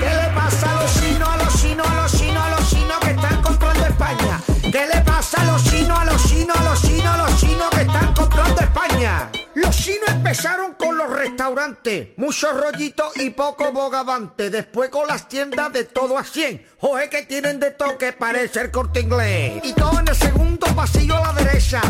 ¿Qué 0.00 0.06
le 0.06 0.34
pasa 0.34 0.70
a 0.70 0.82
los 0.82 1.00
chinos, 1.00 1.28
a 1.28 1.36
los 1.36 1.62
chinos, 1.62 1.86
a 1.86 1.94
los 1.94 2.18
chinos, 2.18 2.42
a 2.44 2.50
los 2.50 2.68
chinos 2.68 2.98
que 3.00 3.10
están 3.10 3.42
comprando 3.42 3.86
España? 3.86 4.40
¿Qué 4.60 4.86
le 4.92 5.00
pasa 5.02 5.40
a 5.40 5.44
los 5.44 5.64
chinos, 5.64 5.98
a 5.98 6.04
los 6.04 6.28
chinos, 6.28 6.56
a 6.56 6.64
los 6.64 6.82
chinos, 6.82 7.06
a 7.06 7.16
los 7.18 7.40
chinos 7.40 7.70
que 7.70 7.80
están 7.82 8.12
comprando 8.12 8.60
España? 8.60 9.30
Los 9.54 9.76
chinos 9.76 10.08
empezaron 10.10 10.74
con 10.74 10.98
los 10.98 11.08
restaurantes, 11.10 12.08
muchos 12.16 12.60
rollitos 12.60 13.16
y 13.16 13.30
poco 13.30 13.70
bogavante. 13.72 14.50
Después 14.50 14.90
con 14.90 15.06
las 15.06 15.28
tiendas 15.28 15.72
de 15.72 15.84
todo 15.84 16.18
a 16.18 16.24
100. 16.24 16.66
Oje 16.80 17.08
que 17.08 17.22
tienen 17.22 17.60
de 17.60 17.70
todo 17.70 17.96
que 17.96 18.12
parece 18.12 18.62
el 18.62 18.70
corte 18.72 19.00
inglés. 19.00 19.60
Y 19.62 19.72
todo 19.72 20.00
en 20.00 20.08
el 20.08 20.16
segundo 20.16 20.66
pasillo 20.74 21.16
a 21.16 21.32
la 21.32 21.44
derecha. 21.44 21.80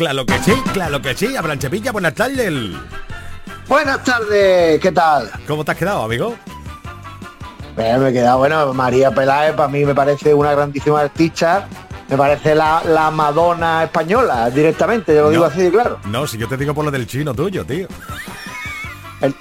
Claro 0.00 0.24
que 0.24 0.38
sí. 0.38 0.52
Claro 0.72 1.02
que 1.02 1.14
sí, 1.14 1.28
Sevilla, 1.60 1.92
buenas 1.92 2.14
tardes. 2.14 2.50
Buenas 3.68 4.02
tardes, 4.02 4.80
¿qué 4.80 4.92
tal? 4.92 5.30
¿Cómo 5.46 5.62
te 5.62 5.72
has 5.72 5.76
quedado, 5.76 6.02
amigo? 6.04 6.36
Eh, 7.76 7.98
me 7.98 8.08
he 8.08 8.12
quedado, 8.14 8.38
bueno, 8.38 8.72
María 8.72 9.10
Peláez 9.10 9.52
para 9.54 9.68
mí 9.68 9.84
me 9.84 9.94
parece 9.94 10.32
una 10.32 10.52
grandísima 10.52 11.02
artista, 11.02 11.68
me 12.08 12.16
parece 12.16 12.54
la, 12.54 12.82
la 12.86 13.10
Madonna 13.10 13.84
española 13.84 14.48
directamente, 14.48 15.14
yo 15.14 15.24
lo 15.24 15.28
digo 15.30 15.44
No. 15.44 15.50
así 15.50 15.64
de 15.64 15.70
claro. 15.70 15.98
No, 16.06 16.26
si 16.26 16.38
yo 16.38 16.48
te 16.48 16.56
digo 16.56 16.72
por 16.72 16.86
lo 16.86 16.90
del 16.90 17.06
chino 17.06 17.34
tuyo, 17.34 17.66
tío. 17.66 17.86
El- 19.20 19.34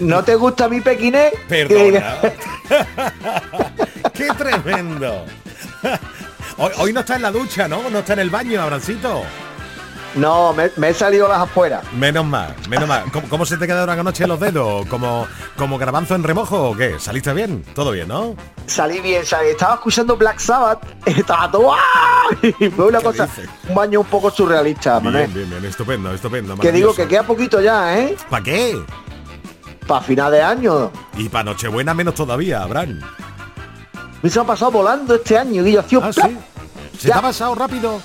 ¿No 0.00 0.24
te 0.24 0.34
gusta 0.34 0.68
mi 0.68 0.80
pequinés? 0.80 1.32
Perdona. 1.48 2.16
¡Qué 4.14 4.26
tremendo! 4.36 5.24
Hoy, 6.62 6.70
hoy 6.76 6.92
no 6.92 7.00
está 7.00 7.16
en 7.16 7.22
la 7.22 7.30
ducha, 7.30 7.66
¿no? 7.66 7.88
No 7.88 8.00
está 8.00 8.12
en 8.12 8.18
el 8.18 8.28
baño, 8.28 8.60
Abrancito. 8.60 9.22
No, 10.14 10.52
me, 10.52 10.70
me 10.76 10.90
he 10.90 10.94
salido 10.94 11.26
las 11.26 11.38
afueras. 11.38 11.90
Menos 11.94 12.26
mal, 12.26 12.54
menos 12.68 12.86
mal. 12.86 13.04
¿Cómo, 13.10 13.28
cómo 13.30 13.46
se 13.46 13.56
te 13.56 13.66
quedaron 13.66 13.98
anoche 13.98 14.26
los 14.26 14.38
dedos? 14.38 14.84
¿Como, 14.86 15.26
¿Como 15.56 15.78
garbanzo 15.78 16.14
en 16.16 16.22
remojo 16.22 16.70
o 16.70 16.76
qué? 16.76 16.98
¿Saliste 16.98 17.32
bien? 17.32 17.64
Todo 17.74 17.92
bien, 17.92 18.08
¿no? 18.08 18.36
Salí 18.66 19.00
bien, 19.00 19.24
salí. 19.24 19.48
Estaba 19.50 19.76
escuchando 19.76 20.18
Black 20.18 20.38
Sabbath, 20.38 20.82
estaba 21.06 21.50
todo... 21.50 21.72
¡ah! 21.72 21.76
Y 22.60 22.68
fue 22.68 22.86
una 22.86 23.00
cosa, 23.00 23.28
un 23.68 23.74
baño 23.74 24.00
un 24.00 24.06
poco 24.06 24.30
surrealista, 24.30 25.00
Manuel. 25.00 25.28
Bien, 25.28 25.48
bien, 25.48 25.60
bien. 25.60 25.70
Estupendo, 25.70 26.12
estupendo. 26.12 26.56
Que 26.58 26.70
digo 26.70 26.94
que 26.94 27.08
queda 27.08 27.22
poquito 27.22 27.60
ya, 27.60 27.98
¿eh? 27.98 28.16
¿Para 28.28 28.44
qué? 28.44 28.78
Para 29.86 30.00
final 30.02 30.30
de 30.30 30.42
año. 30.42 30.92
Y 31.16 31.28
para 31.28 31.44
Nochebuena 31.44 31.94
menos 31.94 32.14
todavía, 32.14 32.62
Abraham. 32.62 33.00
Me 34.22 34.28
se 34.28 34.38
ha 34.38 34.44
pasado 34.44 34.70
volando 34.70 35.14
este 35.14 35.38
año, 35.38 35.64
Guillo. 35.64 35.82
¿Ah, 36.02 36.12
sí? 36.12 36.38
¿Se 37.00 37.08
te 37.08 37.14
ha 37.14 37.22
pasado 37.22 37.54
rápido? 37.54 38.02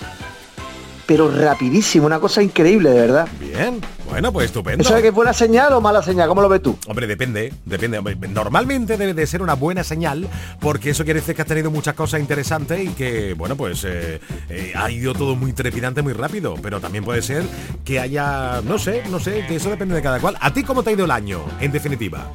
Pero 1.05 1.29
rapidísimo, 1.29 2.05
una 2.05 2.19
cosa 2.19 2.41
increíble, 2.41 2.89
de 2.91 3.01
verdad. 3.01 3.27
Bien. 3.39 3.81
Bueno, 4.09 4.31
pues 4.31 4.45
estupendo. 4.45 4.81
¿Eso 4.81 4.95
es 4.95 5.01
que 5.01 5.09
es 5.09 5.13
buena 5.13 5.33
señal 5.33 5.73
o 5.73 5.81
mala 5.81 6.01
señal? 6.01 6.29
¿Cómo 6.29 6.41
lo 6.41 6.47
ves 6.47 6.61
tú? 6.61 6.77
Hombre, 6.87 7.05
depende, 7.05 7.53
depende. 7.65 8.01
Normalmente 8.29 8.95
debe 8.95 9.13
de 9.13 9.27
ser 9.27 9.41
una 9.41 9.55
buena 9.55 9.83
señal 9.83 10.29
porque 10.61 10.91
eso 10.91 11.03
quiere 11.03 11.19
decir 11.19 11.35
que 11.35 11.41
has 11.41 11.47
tenido 11.47 11.69
muchas 11.71 11.93
cosas 11.93 12.21
interesantes 12.21 12.85
y 12.85 12.87
que, 12.89 13.33
bueno, 13.33 13.57
pues 13.57 13.83
eh, 13.83 14.21
eh, 14.49 14.73
ha 14.75 14.89
ido 14.89 15.13
todo 15.13 15.35
muy 15.35 15.51
trepidante, 15.51 16.01
muy 16.01 16.13
rápido. 16.13 16.55
Pero 16.61 16.79
también 16.79 17.03
puede 17.03 17.21
ser 17.21 17.43
que 17.83 17.99
haya, 17.99 18.61
no 18.63 18.79
sé, 18.79 19.03
no 19.09 19.19
sé, 19.19 19.45
que 19.45 19.57
eso 19.57 19.69
depende 19.69 19.93
de 19.93 20.01
cada 20.01 20.21
cual. 20.21 20.37
¿A 20.39 20.53
ti 20.53 20.63
cómo 20.63 20.83
te 20.83 20.91
ha 20.91 20.93
ido 20.93 21.03
el 21.03 21.11
año, 21.11 21.43
en 21.59 21.73
definitiva? 21.73 22.31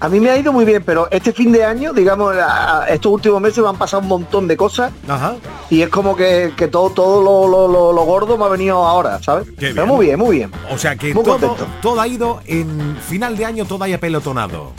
A 0.00 0.08
mí 0.08 0.20
me 0.20 0.28
ha 0.28 0.36
ido 0.36 0.52
muy 0.52 0.64
bien, 0.64 0.82
pero 0.84 1.08
este 1.10 1.32
fin 1.32 1.50
de 1.52 1.64
año, 1.64 1.92
digamos, 1.92 2.34
a- 2.36 2.84
estos 2.88 3.12
últimos 3.12 3.40
meses 3.40 3.58
me 3.62 3.68
han 3.68 3.76
pasado 3.76 4.02
un 4.02 4.08
montón 4.08 4.46
de 4.48 4.56
cosas 4.56 4.92
Ajá. 5.08 5.36
y 5.70 5.82
es 5.82 5.88
como 5.88 6.14
que, 6.16 6.52
que 6.56 6.68
todo 6.68 6.90
todo 6.90 7.22
lo, 7.22 7.48
lo- 7.48 7.68
lo- 7.72 7.92
lo 7.92 8.02
gordo 8.04 8.36
me 8.36 8.44
ha 8.44 8.48
venido 8.48 8.84
ahora, 8.84 9.22
¿sabes? 9.22 9.46
Pero 9.58 9.86
muy 9.86 10.06
bien, 10.06 10.18
muy 10.18 10.36
bien. 10.38 10.50
O 10.70 10.76
sea 10.76 10.96
que 10.96 11.14
Muy 11.14 11.22
todo, 11.24 11.38
contento. 11.38 11.66
todo 11.80 12.00
ha 12.00 12.08
ido 12.08 12.40
en 12.46 12.96
final 13.08 13.36
de 13.36 13.44
año, 13.46 13.64
todo 13.64 13.82
haya 13.84 13.98
pelotonado. 13.98 14.72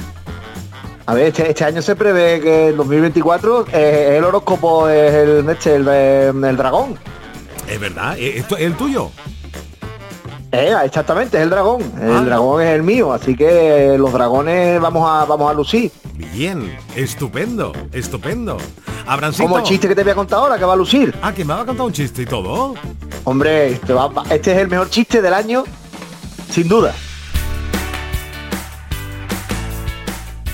A 1.07 1.13
ver, 1.13 1.28
este, 1.28 1.49
este 1.49 1.63
año 1.63 1.82
se 1.82 1.95
prevé 1.95 2.41
que 2.41 2.68
en 2.70 2.78
2024 2.78 3.68
eh, 3.72 4.16
el 4.18 4.24
horóscopo 4.24 4.89
es 4.89 5.13
el, 5.13 5.49
este, 5.49 5.76
el, 5.76 5.88
eh, 5.89 6.28
el 6.30 6.57
dragón. 6.57 6.97
Es 7.70 7.80
verdad, 7.80 8.18
¿Eh, 8.18 8.38
¿esto 8.39 8.57
es 8.57 8.63
el 8.63 8.76
tuyo? 8.76 9.11
Eh, 10.58 10.76
exactamente, 10.86 11.38
es 11.38 11.43
el 11.43 11.49
dragón. 11.49 11.82
El 12.01 12.12
Ah. 12.18 12.22
dragón 12.22 12.62
es 12.62 12.70
el 12.76 12.84
mío, 12.84 13.12
así 13.14 13.36
que 13.36 13.95
los 13.97 14.12
dragones 14.14 14.80
vamos 14.80 15.10
a, 15.10 15.26
vamos 15.26 15.49
a 15.49 15.53
lucir. 15.53 15.91
Bien, 16.34 16.78
estupendo, 16.95 17.74
estupendo. 17.91 18.58
Abrancito. 19.08 19.43
Como 19.43 19.58
el 19.60 19.64
chiste 19.64 19.88
que 19.88 19.95
te 19.95 20.03
voy 20.03 20.12
a 20.12 20.16
contar 20.16 20.39
ahora, 20.39 20.58
que 20.58 20.66
va 20.66 20.74
a 20.74 20.78
lucir. 20.78 21.14
Ah, 21.22 21.34
que 21.34 21.43
me 21.45 21.53
va 21.53 21.62
a 21.62 21.66
contar 21.66 21.86
un 21.86 21.91
chiste 21.93 22.22
y 22.22 22.26
todo. 22.26 22.74
Hombre, 23.26 23.74
este, 23.74 23.93
va- 23.93 24.12
este 24.30 24.51
es 24.53 24.58
el 24.60 24.68
mejor 24.68 24.89
chiste 24.89 25.22
del 25.22 25.34
año, 25.34 25.64
sin 26.49 26.68
duda. 26.68 26.93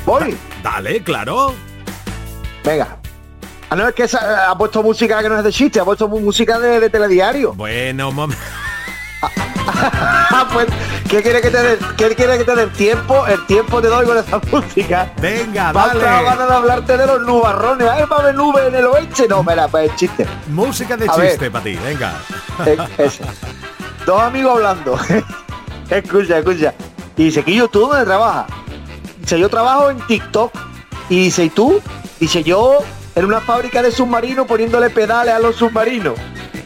Voy, 0.06 0.36
Dale, 0.64 1.04
claro. 1.04 1.54
venga. 2.64 2.98
Ah, 3.70 3.76
no, 3.76 3.88
es 3.88 3.94
que 3.96 4.04
esa- 4.04 4.50
ha 4.52 4.58
puesto 4.58 4.84
música 4.84 5.22
que 5.22 5.30
no 5.30 5.38
es 5.38 5.44
de 5.44 5.52
chiste, 5.52 5.80
ha 5.80 5.86
puesto 5.86 6.08
música 6.08 6.60
de, 6.60 6.80
de 6.80 6.90
telediario. 6.90 7.54
Bueno, 7.54 8.12
mom- 8.12 8.34
Ah, 8.34 8.36
pues, 10.54 10.68
¿qué 11.10 11.22
quiere 11.22 11.42
que 11.42 11.50
te 11.50 11.62
dé? 11.62 11.78
¿Qué 11.98 12.16
quiere 12.16 12.38
que 12.38 12.44
te 12.44 12.68
tiempo? 12.68 13.26
El 13.28 13.46
tiempo 13.46 13.82
te 13.82 13.88
doy 13.88 14.06
con 14.06 14.18
esa 14.18 14.40
música. 14.52 15.12
venga, 15.22 15.74
dale. 15.74 16.00
ganas 16.00 16.48
de 16.48 16.54
hablarte 16.54 16.98
de 16.98 17.08
los 17.08 17.22
nubarrones. 17.22 17.88
Ay, 17.90 18.04
va 18.12 18.18
a 18.18 18.20
haber 18.20 18.36
nubes 18.36 18.68
en 18.68 18.76
el 18.76 18.86
oeste. 18.86 19.28
No, 19.28 19.44
mira, 19.44 19.68
pues 19.68 19.96
chiste. 19.96 20.26
Música 20.48 20.98
de 20.98 21.10
A 21.10 21.16
chiste 21.16 21.50
para 21.52 21.64
ti, 21.64 21.76
venga. 21.84 22.14
Eh. 22.66 22.78
Dos 24.06 24.22
amigos 24.22 24.56
hablando. 24.56 24.98
escucha, 25.90 26.40
escucha. 26.40 26.74
Y 27.18 27.26
dice, 27.26 27.44
Quillo, 27.44 27.68
¿tú 27.68 27.82
dónde 27.82 28.06
trabajas? 28.06 28.48
Dice, 29.20 29.40
yo 29.40 29.50
trabajo 29.50 29.90
en 29.90 30.00
TikTok. 30.08 30.52
Y 31.10 31.26
dice, 31.26 31.46
¿y 31.46 31.50
tú? 31.50 31.82
Dice, 32.20 32.44
yo 32.44 32.80
en 33.16 33.26
una 33.26 33.42
fábrica 33.42 33.82
de 33.82 33.92
submarinos 33.92 34.48
poniéndole 34.48 34.90
pedales 34.90 35.34
a 35.34 35.40
los 35.40 35.56
submarinos. 35.58 36.14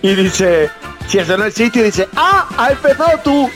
Y 0.02 0.14
dice, 0.14 0.70
si 1.08 1.20
eso 1.20 1.38
no 1.38 1.45
existe, 1.45 1.80
y 1.80 1.84
dice, 1.84 2.10
¡ah! 2.16 2.47
¡Has 2.58 2.72
empezado 2.72 3.20
tú! 3.24 3.49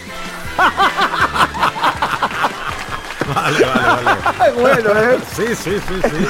Vale, 3.35 3.65
vale, 3.65 4.03
vale. 4.03 4.19
Ay, 4.39 4.51
bueno, 4.59 4.89
¿eh? 4.99 5.19
Sí, 5.35 5.55
sí, 5.55 5.79
sí, 5.87 6.01
sí. 6.03 6.27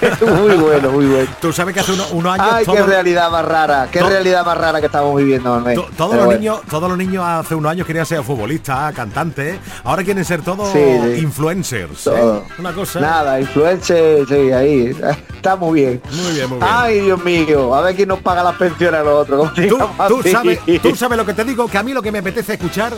muy 0.20 0.54
bueno, 0.56 0.90
muy 0.90 1.06
bueno. 1.06 1.30
Tú 1.40 1.52
sabes 1.52 1.74
que 1.74 1.80
hace 1.80 1.92
uno- 1.92 2.06
unos 2.12 2.38
años 2.38 2.48
Ay, 2.52 2.64
qué 2.66 2.82
realidad 2.82 3.30
más 3.30 3.44
rara, 3.44 3.88
qué 3.90 4.02
realidad 4.02 4.44
más 4.44 4.56
rara 4.56 4.80
que 4.80 4.86
estamos 4.86 5.16
viviendo, 5.16 5.50
Manuel. 5.54 5.74
to- 5.76 5.88
todos 5.96 6.10
Pero 6.12 6.16
los 6.22 6.24
bueno. 6.26 6.40
niños, 6.40 6.60
todos 6.70 6.88
los 6.88 6.98
niños 6.98 7.24
hace 7.26 7.54
unos 7.54 7.70
años 7.70 7.86
querían 7.86 8.06
ser 8.06 8.22
futbolistas, 8.22 8.94
cantantes, 8.94 9.58
ahora 9.84 10.02
quieren 10.04 10.24
ser 10.24 10.42
todos 10.42 10.72
Sí, 10.72 10.78
sí. 10.78 11.20
influencers. 11.22 12.06
¿eh? 12.06 12.10
Todo. 12.10 12.44
Una 12.58 12.72
cosa. 12.72 13.00
Nada, 13.00 13.40
influencer, 13.40 14.26
sí, 14.26 14.52
ahí. 14.52 14.96
Está 15.36 15.56
muy 15.56 15.80
bien. 15.80 16.02
Muy 16.10 16.32
bien, 16.34 16.48
muy 16.48 16.58
bien. 16.58 16.70
Ay, 16.72 17.00
Dios 17.00 17.24
mío, 17.24 17.74
a 17.74 17.80
ver 17.82 17.96
quién 17.96 18.08
nos 18.08 18.20
paga 18.20 18.42
las 18.42 18.56
pensiones 18.56 19.00
a 19.00 19.04
los 19.04 19.22
otros. 19.22 19.52
Tú, 20.08 20.22
sabes, 20.30 20.58
tú 20.82 20.94
sabes 20.96 21.16
lo 21.18 21.26
que 21.26 21.34
te 21.34 21.44
digo, 21.44 21.66
que 21.68 21.78
a 21.78 21.82
mí 21.82 21.92
lo 21.92 22.02
que 22.02 22.10
me 22.12 22.18
apetece 22.18 22.54
escuchar 22.54 22.92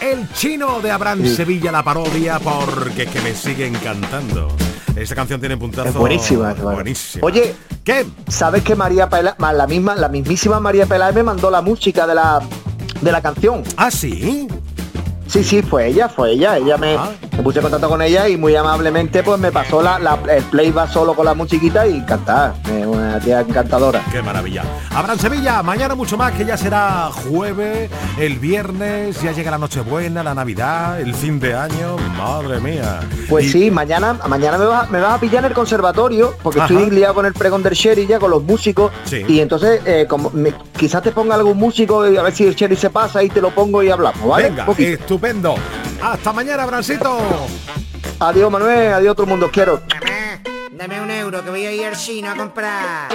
el 0.00 0.32
chino 0.32 0.80
de 0.80 0.90
Abraham 0.90 1.22
Sí. 1.22 1.34
Sevilla, 1.36 1.72
la 1.72 1.82
parodia, 1.82 2.38
porque 2.38 3.02
es 3.04 3.10
que 3.10 3.20
me 3.20 3.34
sigue 3.34 3.66
encantando. 3.66 4.48
Esta 4.96 5.14
canción 5.14 5.40
tiene 5.40 5.56
puntazo. 5.56 5.88
Es 5.88 5.94
buenísima, 5.94 6.54
buenísima. 6.54 7.24
Oye, 7.26 7.54
¿qué? 7.84 8.06
¿sabes 8.28 8.62
que 8.62 8.74
María 8.74 9.08
Peláez, 9.08 9.36
la 9.38 9.66
misma, 9.66 9.94
la 9.94 10.08
mismísima 10.08 10.58
María 10.60 10.86
Peláez 10.86 11.14
me 11.14 11.22
mandó 11.22 11.50
la 11.50 11.62
música 11.62 12.06
de 12.06 12.14
la 12.14 12.40
de 13.00 13.12
la 13.12 13.20
canción? 13.22 13.62
Ah, 13.76 13.90
sí. 13.90 14.48
Sí, 15.28 15.44
sí, 15.44 15.60
fue 15.62 15.88
ella, 15.88 16.08
fue 16.08 16.32
ella. 16.32 16.56
Ella 16.56 16.78
me, 16.78 16.96
Ah. 16.96 17.10
me 17.36 17.42
puse 17.42 17.58
en 17.58 17.62
contacto 17.64 17.88
con 17.88 18.00
ella 18.00 18.28
y 18.28 18.36
muy 18.38 18.56
amablemente 18.56 19.22
pues 19.22 19.38
me 19.38 19.52
pasó 19.52 19.82
la, 19.82 19.98
la- 19.98 20.18
el 20.34 20.42
playback 20.44 20.90
solo 20.90 21.14
con 21.14 21.26
la 21.26 21.34
musiquita 21.34 21.86
y 21.86 22.00
cantar. 22.06 22.54
Una- 23.18 23.24
una 23.24 23.24
tía 23.24 23.40
encantadora. 23.40 24.02
Qué 24.12 24.22
maravilla. 24.22 24.62
Abraham 24.94 25.18
Sevilla, 25.18 25.62
mañana 25.62 25.94
mucho 25.94 26.16
más, 26.16 26.32
que 26.32 26.44
ya 26.44 26.56
será 26.56 27.10
jueves, 27.12 27.90
el 28.18 28.38
viernes, 28.38 29.20
ya 29.22 29.32
llega 29.32 29.50
la 29.50 29.58
Nochebuena, 29.58 30.22
la 30.22 30.34
Navidad, 30.34 31.00
el 31.00 31.14
fin 31.14 31.40
de 31.40 31.54
año, 31.54 31.96
madre 32.16 32.60
mía. 32.60 33.00
Pues 33.28 33.46
Y- 33.46 33.48
sí, 33.50 33.70
mañana, 33.70 34.14
mañana 34.28 34.58
me 34.58 34.66
vas, 34.66 34.90
me 34.90 35.00
vas 35.00 35.14
a 35.14 35.20
pillar 35.20 35.38
en 35.44 35.46
el 35.50 35.54
conservatorio, 35.54 36.34
porque 36.42 36.60
Ajá. 36.60 36.72
estoy 36.72 36.90
liado 36.90 37.14
con 37.14 37.26
el 37.26 37.32
pregón 37.34 37.62
del 37.62 37.74
Sherry 37.74 38.06
ya, 38.06 38.18
con 38.18 38.30
los 38.30 38.42
músicos. 38.42 38.92
Sí. 39.04 39.24
Y 39.26 39.40
entonces, 39.40 39.80
eh, 39.84 40.06
como 40.08 40.30
me- 40.30 40.54
quizás 40.76 41.02
te 41.02 41.10
ponga 41.12 41.34
algún 41.34 41.58
músico 41.58 42.08
y 42.10 42.16
a 42.16 42.22
ver 42.22 42.32
si 42.34 42.44
el 42.46 42.54
Sherry 42.54 42.76
se 42.76 42.90
pasa 42.90 43.22
y 43.22 43.28
te 43.28 43.40
lo 43.40 43.50
pongo 43.50 43.82
y 43.82 43.90
hablamos, 43.90 44.26
¿vale? 44.26 44.50
Venga, 44.50 44.66
estupendo. 44.78 45.54
Hasta 46.02 46.32
mañana, 46.32 46.62
Abrancito. 46.62 47.18
Adiós, 48.20 48.50
Manuel, 48.50 48.92
adiós, 48.94 49.14
todo 49.14 49.24
el 49.24 49.30
mundo, 49.30 49.48
quiero. 49.52 49.80
Dame 50.78 51.00
un 51.00 51.10
euro 51.10 51.42
que 51.42 51.50
voy 51.50 51.66
a 51.66 51.72
ir 51.72 51.86
al 51.86 51.96
chino 51.96 52.30
a 52.30 52.36
comprar. 52.36 53.08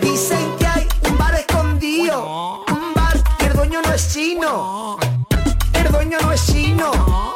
Dicen 0.00 0.56
que 0.58 0.66
hay 0.66 0.88
un 1.10 1.18
bar 1.18 1.34
escondido, 1.34 2.64
un 2.66 2.94
bar 2.94 3.22
y 3.38 3.44
el 3.44 3.52
dueño 3.52 3.82
no 3.82 3.92
es 3.92 4.14
chino. 4.14 4.96
El 5.74 5.92
dueño 5.92 6.16
no 6.22 6.32
es 6.32 6.46
chino. 6.46 7.34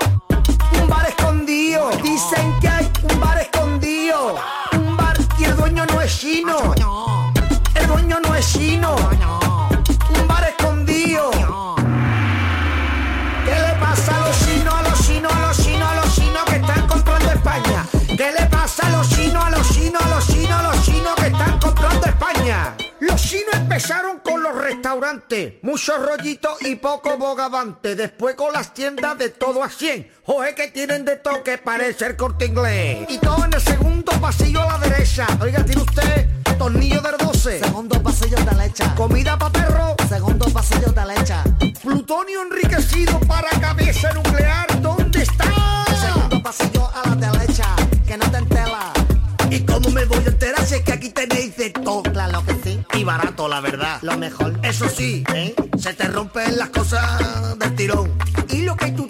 Un 0.81 0.89
bar 0.89 1.07
escondido. 1.07 1.91
Dicen 2.03 2.59
que 2.59 2.69
hay 2.69 2.91
un 3.03 3.21
bar 3.21 3.39
escondido, 3.39 4.37
un 4.73 4.97
bar 4.97 5.19
y 5.39 5.45
el 5.45 5.55
dueño 5.55 5.85
no 5.85 6.01
es 6.01 6.21
chino. 6.21 6.75
El 7.75 7.87
dueño 7.87 8.19
no 8.27 8.35
es 8.35 8.51
chino. 8.51 8.97
Empezaron 23.77 24.21
con 24.21 24.43
los 24.43 24.57
restaurantes, 24.57 25.57
muchos 25.61 26.01
rollitos 26.01 26.63
y 26.63 26.77
poco 26.77 27.19
bogavante. 27.19 27.95
Después 27.95 28.35
con 28.35 28.51
las 28.51 28.73
tiendas 28.73 29.19
de 29.19 29.29
todo 29.29 29.63
a 29.63 29.69
100. 29.69 30.11
Oje 30.25 30.55
que 30.55 30.69
tienen 30.69 31.05
de 31.05 31.17
toque, 31.17 31.59
parece 31.59 32.07
el 32.07 32.17
corte 32.17 32.47
inglés. 32.47 33.05
Y 33.11 33.19
todo 33.19 33.45
en 33.45 33.53
el 33.53 33.61
segundo 33.61 34.13
pasillo 34.19 34.63
a 34.63 34.79
la 34.79 34.89
derecha. 34.89 35.27
Oiga, 35.43 35.63
tiene 35.63 35.83
usted 35.83 36.27
tornillo 36.57 37.03
del 37.03 37.19
12. 37.19 37.59
Segundo 37.59 38.03
pasillo 38.03 38.39
de 38.39 38.55
leche. 38.55 38.85
Comida 38.97 39.39
para 39.39 39.53
perro. 39.53 39.95
Segundo 40.09 40.47
pasillo 40.47 40.91
de 40.93 41.07
leche. 41.07 41.35
Plutonio 41.83 42.43
enriquecido 42.45 43.21
para 43.21 43.51
cabeza 43.61 44.11
nuclear. 44.15 44.81
¿Dónde 44.81 45.23
está? 45.23 45.85
Segundo 46.01 46.43
pasillo 46.43 46.91
a 46.95 47.11
la 47.11 47.31
derecha. 47.31 47.86
¿Y 49.57 49.61
cómo 49.61 49.89
me 49.89 50.05
voy 50.05 50.19
a 50.19 50.29
enterar 50.29 50.67
si 50.67 50.75
es 50.75 50.83
que 50.83 50.93
aquí 50.93 51.09
tenéis 51.09 51.57
de 51.57 51.71
todo? 51.71 52.03
Claro 52.03 52.45
que 52.45 52.55
sí. 52.63 52.79
Y 52.93 53.05
barato, 53.05 53.49
la 53.49 53.63
verdad. 53.63 53.99
Lo 54.03 54.19
mejor. 54.19 54.61
Eso 54.63 54.87
sí, 54.87 55.25
¿eh? 55.35 55.55
se 55.79 55.95
te 55.95 56.09
rompen 56.09 56.59
las 56.59 56.69
cosas 56.69 57.59
del 57.59 57.75
tirón. 57.75 58.13
¿Y 58.51 58.63
lo 58.63 58.77
que 58.77 58.91
tú 58.93 59.06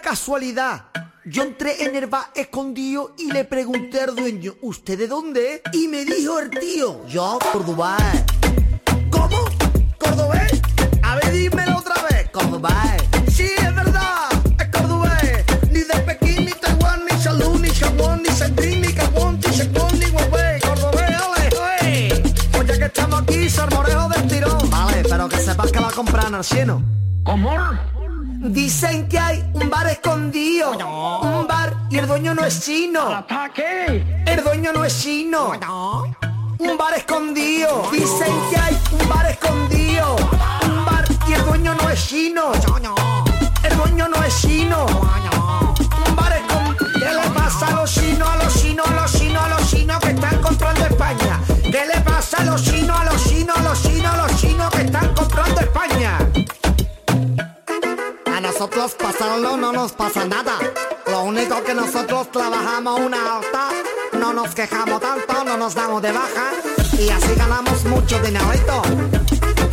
casualidad. 0.00 0.86
Yo 1.24 1.42
entré 1.42 1.84
en 1.84 1.94
el 1.96 2.06
bar 2.06 2.30
escondido 2.34 3.14
y 3.18 3.30
le 3.32 3.44
pregunté 3.44 4.00
al 4.00 4.14
dueño, 4.16 4.54
¿usted 4.62 4.98
de 4.98 5.08
dónde? 5.08 5.62
Y 5.72 5.88
me 5.88 6.04
dijo 6.04 6.38
el 6.38 6.50
tío, 6.50 7.06
yo 7.06 7.38
Dubái. 7.66 8.24
¿Cómo? 9.10 9.36
¿Cordobés? 9.98 10.62
A 11.02 11.16
ver, 11.16 11.32
dímelo 11.32 11.78
otra 11.78 11.96
vez. 12.10 12.30
Cordobés. 12.30 13.02
Sí, 13.32 13.50
es 13.56 13.74
verdad, 13.74 14.28
es 14.58 14.68
cordobés. 14.68 15.44
Ni 15.70 15.80
de 15.80 16.00
Pekín, 16.06 16.46
ni 16.46 16.52
Taiwán, 16.52 17.04
ni 17.10 17.18
Salud, 17.20 17.60
ni 17.60 17.68
Jabón, 17.68 18.22
ni 18.22 18.30
Sendrín, 18.30 18.80
ni 18.80 18.92
Gabón, 18.92 19.40
ni 19.44 19.52
Secón, 19.52 19.98
ni 19.98 20.06
Huawei. 20.06 20.60
Cordobés, 20.60 21.20
ole, 21.20 21.48
ole. 21.58 22.22
Pues 22.52 22.68
ya 22.68 22.78
que 22.78 22.84
estamos 22.84 23.22
aquí, 23.22 23.50
salmorejo 23.50 24.08
del 24.08 24.28
tirón. 24.28 24.70
Vale, 24.70 25.02
pero 25.08 25.28
que 25.28 25.38
sepas 25.38 25.72
que 25.72 25.80
la 25.80 25.90
compran 25.90 26.34
al 26.34 26.44
chino. 26.44 26.82
Dicen 28.48 29.06
que 29.08 29.18
hay 29.18 29.44
un 29.52 29.68
bar 29.68 29.86
escondido, 29.88 30.70
un 30.70 31.46
bar 31.46 31.76
y 31.90 31.98
el 31.98 32.06
dueño 32.06 32.34
no 32.34 32.46
es 32.46 32.64
chino. 32.64 33.24
El 34.24 34.42
dueño 34.42 34.72
no 34.72 34.84
es 34.86 35.02
chino. 35.02 35.52
Un 36.58 36.78
bar 36.78 36.94
escondido. 36.96 37.90
Dicen 37.92 38.32
que 38.50 38.56
hay 38.56 38.78
un 38.90 39.06
bar 39.06 39.26
escondido, 39.26 40.16
un 40.62 40.84
bar 40.86 41.04
y 41.28 41.32
el 41.34 41.44
dueño 41.44 41.74
no 41.74 41.90
es 41.90 42.08
chino. 42.08 42.52
El 43.62 43.76
dueño 43.76 44.08
no 44.08 44.24
es 44.24 44.40
chino. 44.40 44.86
Un 44.86 46.16
bar 46.16 46.32
escondido. 46.32 46.88
¿Qué 46.94 47.14
le 47.14 47.30
pasa 47.34 47.66
a 47.66 47.72
los 47.72 47.92
chinos, 47.92 48.28
a 48.28 48.36
los 48.44 48.62
chinos, 48.62 48.88
a 48.88 48.94
los 48.94 49.12
chinos, 49.12 49.42
a 49.42 49.48
los 49.50 49.70
chinos 49.70 49.98
que 49.98 50.08
están 50.08 50.40
comprando 50.40 50.86
España? 50.86 51.40
¿Qué 51.62 51.84
le 51.84 52.00
pasa 52.00 52.38
a 52.38 52.44
los 52.44 52.62
chinos, 52.62 52.98
a 52.98 53.04
los 53.04 53.24
chinos, 53.24 53.58
a 53.58 53.62
los 53.62 53.82
chinos, 53.82 54.14
a 54.14 54.16
los 54.16 54.40
chinos 54.40 54.70
que 54.70 54.80
están 54.82 55.14
comprando 55.14 55.60
España? 55.60 56.27
Nosotros 58.58 58.96
pasarlo 58.96 59.56
no 59.56 59.70
nos 59.70 59.92
pasa 59.92 60.24
nada. 60.24 60.58
Lo 61.06 61.22
único 61.22 61.62
que 61.62 61.74
nosotros 61.74 62.28
trabajamos 62.32 62.98
una 62.98 63.36
alta, 63.36 63.68
no 64.18 64.32
nos 64.32 64.52
quejamos 64.52 65.00
tanto, 65.00 65.44
no 65.44 65.56
nos 65.56 65.76
damos 65.76 66.02
de 66.02 66.10
baja 66.10 66.50
y 66.98 67.08
así 67.08 67.36
ganamos 67.36 67.84
mucho 67.84 68.18
dinerito. 68.18 68.82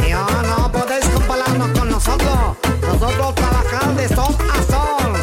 Y 0.08 0.12
ahora 0.12 0.44
no 0.44 0.72
podéis 0.72 1.04
compararnos 1.10 1.80
con 1.80 1.90
nosotros. 1.90 2.58
Nosotros 2.84 3.34
trabajamos 3.34 3.98
de 3.98 4.08
sol 4.08 4.36
a 4.54 4.62
sol. 4.72 5.14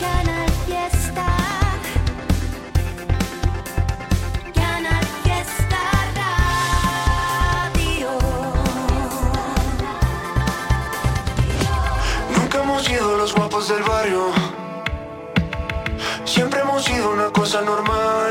Canal 0.00 0.50
Fiesta. 0.64 1.57
Guapos 13.34 13.68
del 13.68 13.82
barrio. 13.82 14.32
Siempre 16.24 16.60
hemos 16.60 16.84
sido 16.84 17.10
una 17.10 17.30
cosa 17.30 17.62
normal. 17.62 18.27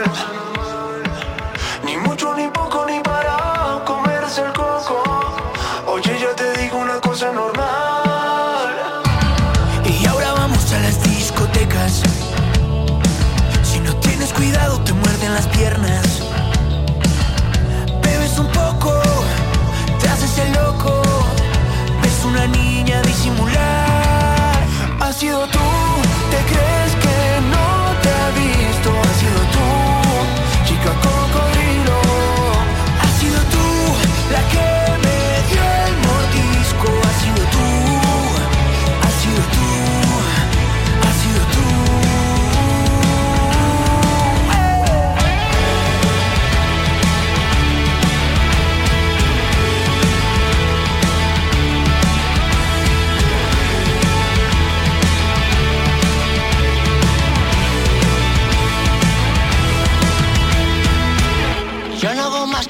Ha 25.19 25.46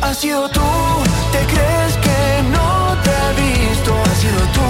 Has 0.00 0.18
sido 0.18 0.48
tú, 0.48 0.60
te 1.32 1.38
crees 1.52 1.96
que 2.04 2.42
no 2.50 2.96
te 3.04 3.10
he 3.10 3.30
visto. 3.42 3.94
Has 4.04 4.18
sido 4.18 4.40
tú, 4.56 4.68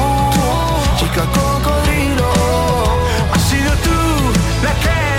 chica 0.98 1.24
cocodrilo. 1.38 2.32
Has 3.32 3.42
sido 3.42 3.72
tú 3.86 3.98
la 4.62 4.72
que 4.82 5.11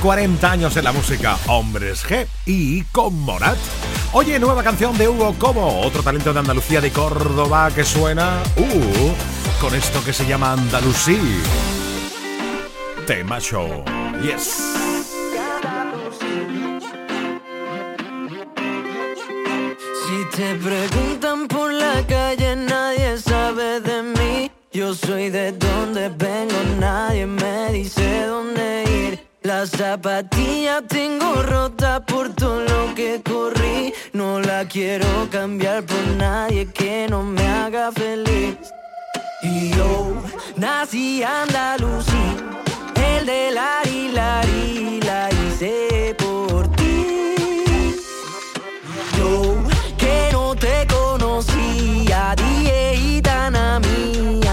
40 0.00 0.50
años 0.50 0.76
en 0.76 0.84
la 0.84 0.92
música 0.92 1.36
Hombres 1.46 2.04
G 2.06 2.26
y 2.46 2.82
con 2.84 3.18
Morat. 3.20 3.58
Oye, 4.12 4.38
nueva 4.38 4.62
canción 4.62 4.96
de 4.96 5.08
Hugo 5.08 5.34
Como, 5.38 5.80
otro 5.80 6.02
talento 6.02 6.32
de 6.32 6.38
Andalucía 6.38 6.80
de 6.80 6.90
Córdoba 6.90 7.70
que 7.74 7.84
suena 7.84 8.42
uh, 8.56 9.60
con 9.60 9.74
esto 9.74 10.02
que 10.04 10.12
se 10.12 10.26
llama 10.26 10.52
Andalusí. 10.52 11.18
Tema 13.06 13.40
show. 13.40 13.84
Yes. 14.22 14.56
Si 20.06 20.36
te 20.36 20.54
preguntan 20.54 21.48
por 21.48 21.72
la 21.72 22.06
calle, 22.06 22.56
nadie 22.56 23.18
sabe 23.18 23.80
de 23.80 24.02
mí. 24.02 24.50
Yo 24.72 24.94
soy 24.94 25.30
de 25.30 25.52
donde 25.52 26.08
vengo, 26.10 26.54
nadie 26.78 27.26
me 27.26 27.37
zapatilla 29.68 30.82
tengo 30.82 31.42
rota 31.42 32.00
por 32.00 32.34
todo 32.34 32.60
lo 32.62 32.94
que 32.94 33.22
corrí. 33.22 33.92
No 34.12 34.40
la 34.40 34.66
quiero 34.66 35.06
cambiar 35.30 35.84
por 35.84 36.04
nadie 36.16 36.66
que 36.72 37.06
no 37.08 37.22
me 37.22 37.46
haga 37.46 37.92
feliz. 37.92 38.56
Y 39.42 39.70
yo 39.70 40.14
nací 40.56 41.22
andalusí, 41.22 42.36
el 42.94 43.26
de 43.26 43.50
la 43.52 43.82
la 44.12 44.42
la 45.06 45.28
hice 45.30 46.14
por 46.18 46.68
ti. 46.76 47.94
Yo 49.16 49.54
que 49.96 50.30
no 50.32 50.54
te 50.54 50.86
conocía, 50.86 52.34
dije 52.36 52.92
gitana 52.96 53.80
mía. 53.80 54.47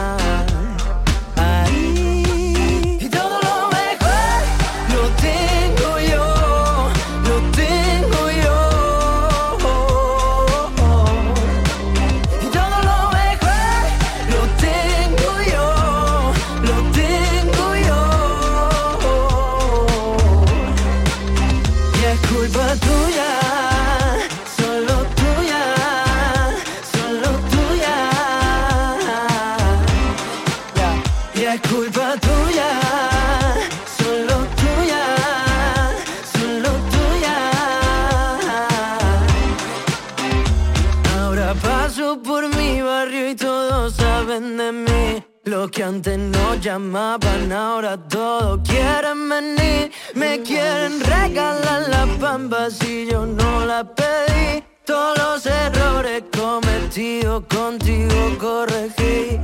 Todos 47.97 48.59
quieren 48.67 49.29
venir. 49.29 49.91
Me 50.13 50.41
quieren 50.41 50.99
regalar 51.01 51.89
la 51.89 52.05
pampa 52.19 52.69
si 52.69 53.07
yo 53.09 53.25
no 53.25 53.65
la 53.65 53.83
pedí. 53.83 54.63
Todos 54.85 55.17
los 55.17 55.45
errores 55.45 56.23
cometidos 56.37 57.43
contigo 57.47 58.37
corregí. 58.39 59.39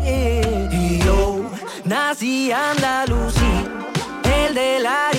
Y 0.72 1.00
yo 1.04 1.50
nací 1.86 2.52
andalusí, 2.52 3.66
el 4.24 4.54
de 4.54 4.80
la 4.80 5.11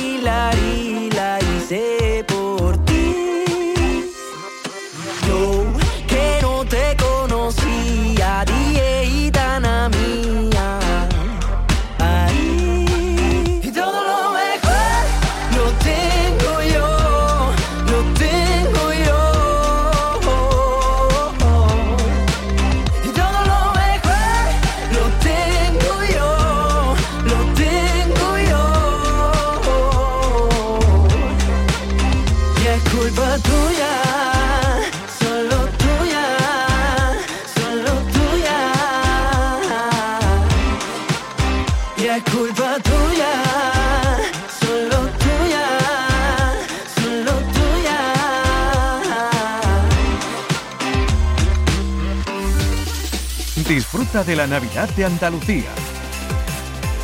De 54.13 54.37
la 54.37 54.47
Navidad 54.47 54.91
de 54.91 55.07
Andalucía. 55.07 55.71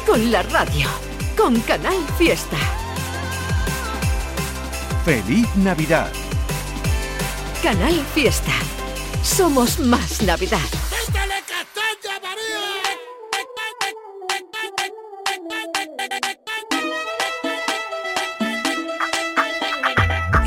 Con 0.06 0.30
la 0.30 0.42
radio, 0.42 0.86
con 1.38 1.58
Canal 1.60 1.96
Fiesta. 2.18 2.58
¡Feliz 5.06 5.48
Navidad! 5.56 6.12
Canal 7.62 8.04
Fiesta. 8.14 8.52
Somos 9.22 9.80
más 9.80 10.20
Navidad. 10.22 10.87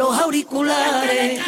Los 0.00 0.18
auriculares. 0.18 1.42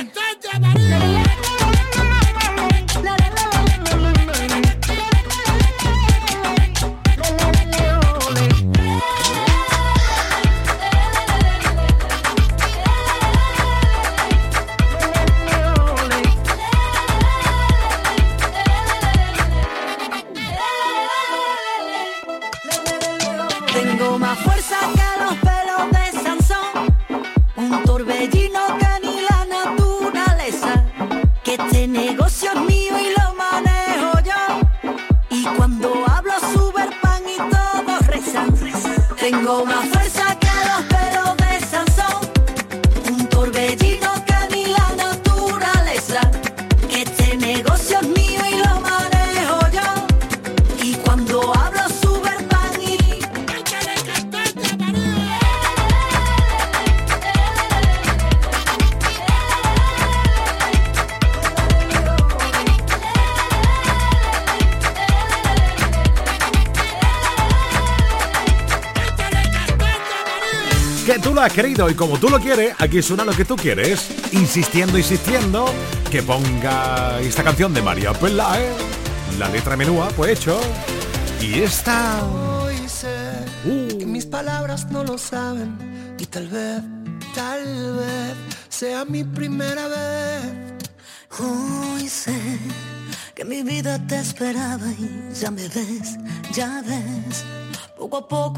Has 71.52 71.56
querido 71.56 71.90
y 71.90 71.94
como 71.94 72.18
tú 72.18 72.30
lo 72.30 72.38
quieres, 72.40 72.74
aquí 72.78 73.02
suena 73.02 73.24
lo 73.24 73.32
que 73.32 73.44
tú 73.44 73.56
quieres. 73.56 74.08
Insistiendo, 74.32 74.96
insistiendo, 74.96 75.66
que 76.10 76.22
ponga 76.22 77.20
esta 77.20 77.44
canción 77.44 77.74
de 77.74 77.82
María 77.82 78.12
Pelae, 78.14 78.72
la 79.38 79.48
letra 79.48 79.76
menúa, 79.76 80.08
pues 80.16 80.38
hecho. 80.38 80.58
Y 81.40 81.60
esta. 81.60 82.24
Hoy 82.24 82.88
sé 82.88 83.44
que 83.98 84.06
mis 84.06 84.24
palabras 84.24 84.90
no 84.90 85.04
lo 85.04 85.18
saben 85.18 85.76
y 86.18 86.24
tal 86.26 86.48
vez, 86.48 86.82
tal 87.34 87.96
vez 87.96 88.34
sea 88.68 89.04
mi 89.04 89.22
primera 89.22 89.88
vez. 89.88 90.42
Hoy 91.38 92.08
sé 92.08 92.58
que 93.34 93.44
mi 93.44 93.62
vida 93.62 93.98
te 94.06 94.18
esperaba 94.18 94.86
y 94.98 95.34
ya 95.34 95.50
me 95.50 95.68
ves, 95.68 96.16
ya 96.54 96.82
ves, 96.86 97.44
poco 97.98 98.16
a 98.16 98.28
poco 98.28 98.51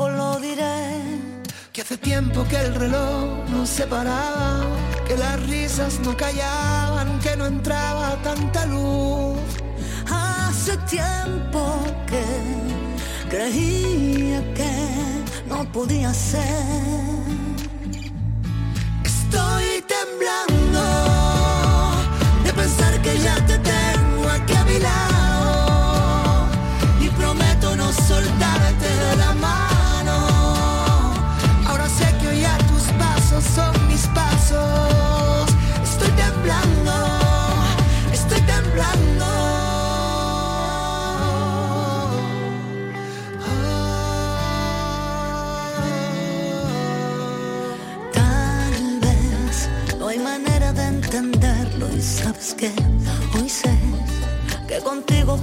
que 2.54 2.60
el 2.60 2.74
reloj 2.76 3.48
no 3.50 3.66
se 3.66 3.84
paraba, 3.84 4.62
que 5.08 5.16
las 5.16 5.44
risas 5.48 5.98
no 6.04 6.16
callaban, 6.16 7.18
que 7.18 7.36
no 7.36 7.46
entraba 7.46 8.16
tanta 8.22 8.64
luz. 8.66 9.40
Hace 10.08 10.76
tiempo 10.96 11.60
que 12.06 12.24
creía 13.28 14.40
que 14.54 14.72
no 15.48 15.64
podía 15.72 16.14
ser. 16.14 17.24
Estoy 19.02 19.84
temblando 19.94 20.63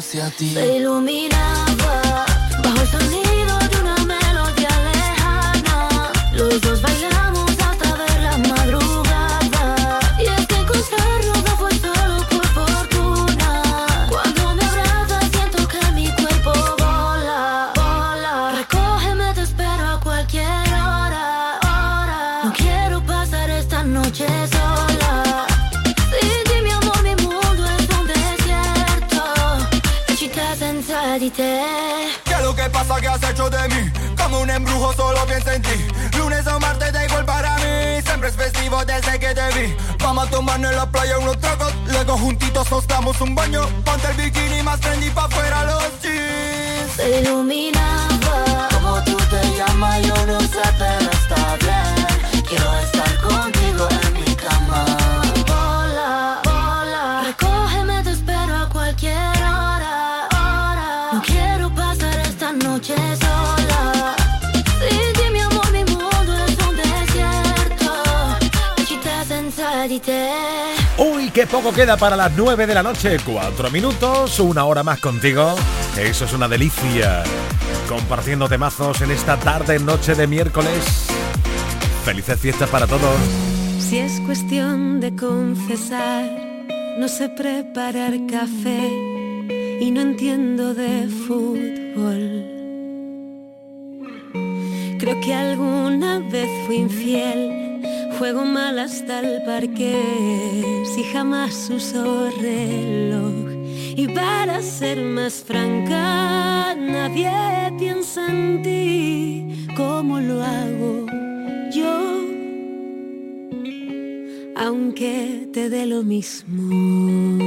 hacia 0.00 0.30
ti 0.30 0.54
Se 0.54 0.76
iluminaba 0.76 2.24
bajo 2.64 2.80
el 2.80 2.88
sonido 2.88 3.54
de 3.70 3.76
una 3.82 3.96
melodía 4.12 4.74
lejana. 4.88 6.10
Los 6.32 6.58
dos 6.62 6.80
bailamos 6.80 7.09
Vamos 40.20 40.34
a 40.34 40.36
tomarnos 40.36 40.70
en 40.70 40.76
la 40.76 40.84
playa 40.84 41.18
unos 41.18 41.40
tragos. 41.40 41.72
Luego 41.86 42.18
juntitos 42.18 42.70
nos 42.70 42.86
damos 42.86 43.18
un 43.22 43.34
baño. 43.34 43.66
Ponte 43.86 44.06
el 44.10 44.16
bikini 44.18 44.62
más 44.62 44.78
trendy 44.78 45.08
pa' 45.08 45.26
fuera 45.30 45.64
los 45.64 46.02
jeans. 46.02 46.92
Se 46.94 47.20
iluminaba. 47.22 48.68
Como 48.70 49.02
tú 49.04 49.16
te 49.16 49.56
llamas 49.56 50.02
yo 50.02 50.26
no 50.26 50.38
sé 50.40 50.60
pero 50.78 51.10
está 51.10 51.56
bien. 51.56 52.44
Quiero 52.46 52.80
estar 52.80 52.99
Uy, 70.98 71.30
qué 71.30 71.46
poco 71.46 71.72
queda 71.72 71.96
para 71.96 72.16
las 72.16 72.32
9 72.36 72.66
de 72.66 72.74
la 72.74 72.82
noche. 72.82 73.16
Cuatro 73.24 73.70
minutos, 73.70 74.38
una 74.40 74.64
hora 74.64 74.82
más 74.82 75.00
contigo. 75.00 75.54
Eso 75.98 76.24
es 76.24 76.32
una 76.32 76.48
delicia. 76.48 77.22
Compartiendo 77.88 78.48
temazos 78.48 79.00
en 79.02 79.10
esta 79.10 79.36
tarde, 79.36 79.78
noche 79.78 80.14
de 80.14 80.26
miércoles. 80.26 81.06
Felices 82.04 82.38
fiestas 82.40 82.68
para 82.68 82.86
todos. 82.86 83.16
Si 83.78 83.98
es 83.98 84.20
cuestión 84.20 85.00
de 85.00 85.14
confesar, 85.16 86.24
no 86.98 87.08
sé 87.08 87.28
preparar 87.28 88.12
café 88.30 88.88
y 89.80 89.90
no 89.90 90.02
entiendo 90.02 90.74
de 90.74 91.08
fútbol. 91.26 92.44
Creo 94.98 95.20
que 95.22 95.34
alguna 95.34 96.18
vez 96.30 96.48
fui 96.66 96.76
infiel, 96.76 97.69
juego 98.20 98.44
mal 98.44 98.78
hasta 98.78 99.20
el 99.20 99.42
parque, 99.44 100.84
si 100.94 101.04
jamás 101.04 101.70
uso 101.70 102.30
reloj. 102.42 103.48
Y 103.96 104.08
para 104.08 104.60
ser 104.60 105.00
más 105.00 105.42
franca, 105.42 106.74
nadie 106.74 107.32
piensa 107.78 108.26
en 108.30 108.62
ti 108.62 109.66
como 109.74 110.20
lo 110.20 110.42
hago 110.42 111.06
yo 111.72 112.20
aunque 114.54 115.48
te 115.54 115.70
dé 115.70 115.86
lo 115.86 116.02
mismo. 116.02 117.38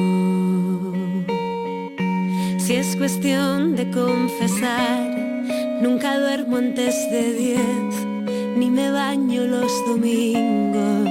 Si 2.57 2.73
es 2.73 2.95
cuestión 2.95 3.75
de 3.75 3.91
confesar, 3.91 5.15
nunca 5.83 6.17
duermo 6.17 6.57
antes 6.57 6.95
de 7.11 7.33
diez, 7.33 8.12
ni 8.55 8.69
me 8.69 8.91
baño 8.91 9.45
los 9.45 9.71
domingos. 9.87 11.09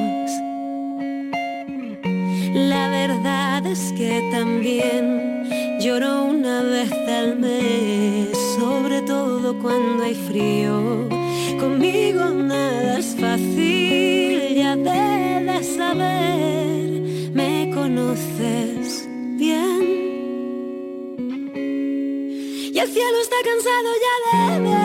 La 2.54 2.88
verdad 2.88 3.66
es 3.66 3.92
que 3.92 4.28
también 4.30 5.78
lloro 5.80 6.24
una 6.24 6.62
vez 6.62 6.92
al 6.92 7.38
mes, 7.38 8.36
sobre 8.58 9.02
todo 9.02 9.58
cuando 9.60 10.04
hay 10.04 10.14
frío. 10.14 11.08
Conmigo 11.58 12.30
nada 12.30 12.98
es 12.98 13.16
fácil, 13.16 14.54
ya 14.54 14.76
debes 14.76 15.66
saber, 15.76 17.30
me 17.32 17.70
conoces 17.74 19.08
bien. 19.38 19.82
Y 22.74 22.78
el 22.78 22.88
cielo 22.88 23.18
está 23.22 23.36
cansado 23.44 23.88
ya 24.04 24.54
de 24.54 24.60
ver 24.60 24.81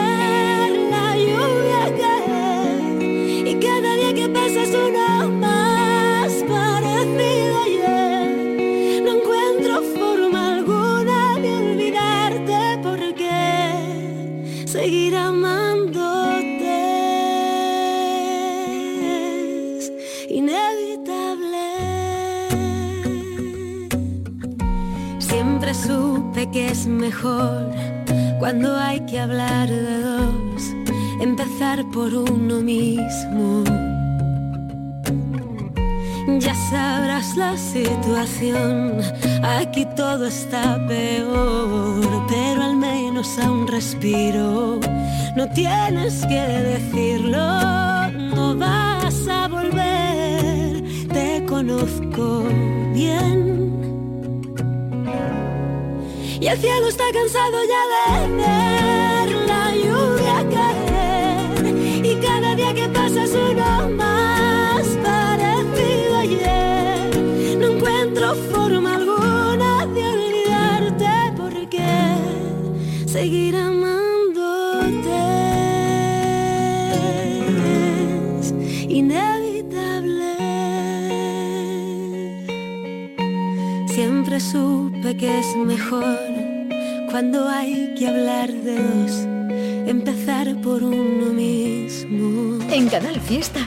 es 4.62 4.74
uno 4.74 5.30
más 5.30 6.32
parecido 6.48 7.54
ayer. 7.66 9.02
No 9.04 9.10
encuentro 9.18 9.82
forma 9.96 10.56
alguna 10.56 11.38
de 11.40 11.50
olvidarte 11.62 12.80
porque 12.82 14.66
seguir 14.66 15.16
amándote 15.16 16.68
es 19.76 19.92
inevitable. 20.28 21.66
Siempre 25.18 25.74
supe 25.74 26.50
que 26.50 26.68
es 26.68 26.86
mejor 26.86 27.70
cuando 28.38 28.76
hay 28.76 29.00
que 29.06 29.18
hablar 29.20 29.68
de 29.68 30.00
dos, 30.00 30.62
empezar 31.20 31.84
por 31.90 32.14
uno 32.14 32.60
mismo. 32.60 33.87
Ya 36.36 36.54
sabrás 36.54 37.36
la 37.36 37.56
situación, 37.56 39.00
aquí 39.42 39.86
todo 39.96 40.26
está 40.26 40.78
peor, 40.86 42.26
pero 42.28 42.62
al 42.62 42.76
menos 42.76 43.38
aún 43.38 43.66
respiro. 43.66 44.78
No 45.34 45.48
tienes 45.54 46.26
que 46.26 46.38
decirlo, 46.38 48.10
no 48.12 48.54
vas 48.54 49.26
a 49.26 49.48
volver, 49.48 50.82
te 51.14 51.44
conozco 51.46 52.44
bien. 52.92 53.72
Y 56.40 56.46
el 56.46 56.58
cielo 56.58 56.88
está 56.88 57.04
cansado 57.12 57.56
ya 57.64 57.82
de 58.12 58.67
seguir 73.18 73.56
amándote 73.56 75.22
inevitable. 78.88 80.34
Siempre 83.88 84.38
supe 84.38 85.16
que 85.16 85.40
es 85.40 85.56
mejor 85.56 86.18
cuando 87.10 87.48
hay 87.48 87.92
que 87.98 88.06
hablar 88.06 88.52
de 88.52 88.76
dos, 88.76 89.12
empezar 89.88 90.46
por 90.62 90.84
uno 90.84 91.32
mismo. 91.32 92.62
En 92.70 92.88
Canal 92.88 93.18
Fiesta 93.20 93.66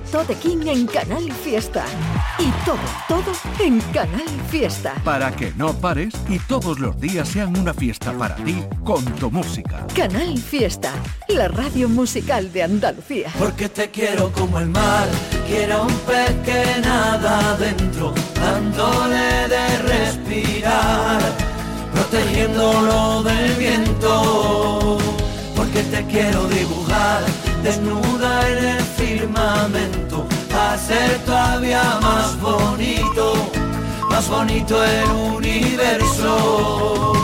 Tote 0.00 0.34
King 0.34 0.66
en 0.66 0.86
Canal 0.86 1.30
Fiesta. 1.32 1.84
Y 2.38 2.50
todo, 2.64 2.78
todo 3.08 3.32
en 3.60 3.80
Canal 3.92 4.28
Fiesta. 4.50 4.94
Para 5.04 5.30
que 5.32 5.52
no 5.56 5.72
pares 5.74 6.14
y 6.28 6.38
todos 6.38 6.78
los 6.78 6.98
días 7.00 7.28
sean 7.28 7.56
una 7.58 7.74
fiesta 7.74 8.12
para 8.12 8.36
ti 8.36 8.62
con 8.84 9.04
tu 9.04 9.30
música. 9.30 9.86
Canal 9.94 10.38
Fiesta, 10.38 10.92
la 11.28 11.48
radio 11.48 11.88
musical 11.88 12.52
de 12.52 12.62
Andalucía. 12.62 13.30
Porque 13.38 13.68
te 13.68 13.90
quiero 13.90 14.32
como 14.32 14.58
el 14.58 14.68
mar, 14.68 15.08
quiero 15.46 15.82
un 15.82 15.94
pez 16.00 16.34
que 16.44 16.80
nada 16.80 17.52
adentro, 17.52 18.14
dándole 18.34 19.48
de 19.48 19.78
respirar, 19.78 21.20
protegiéndolo 21.92 23.22
del 23.22 23.54
viento. 23.54 25.11
Porque 25.72 25.88
te 25.88 26.04
quiero 26.04 26.46
dibujar, 26.48 27.24
desnuda 27.62 28.46
en 28.50 28.64
el 28.76 28.82
firmamento, 28.82 30.26
a 30.54 30.76
ser 30.76 31.18
todavía 31.20 31.98
más 32.02 32.38
bonito, 32.42 33.50
más 34.10 34.28
bonito 34.28 34.84
el 34.84 35.10
universo. 35.34 37.14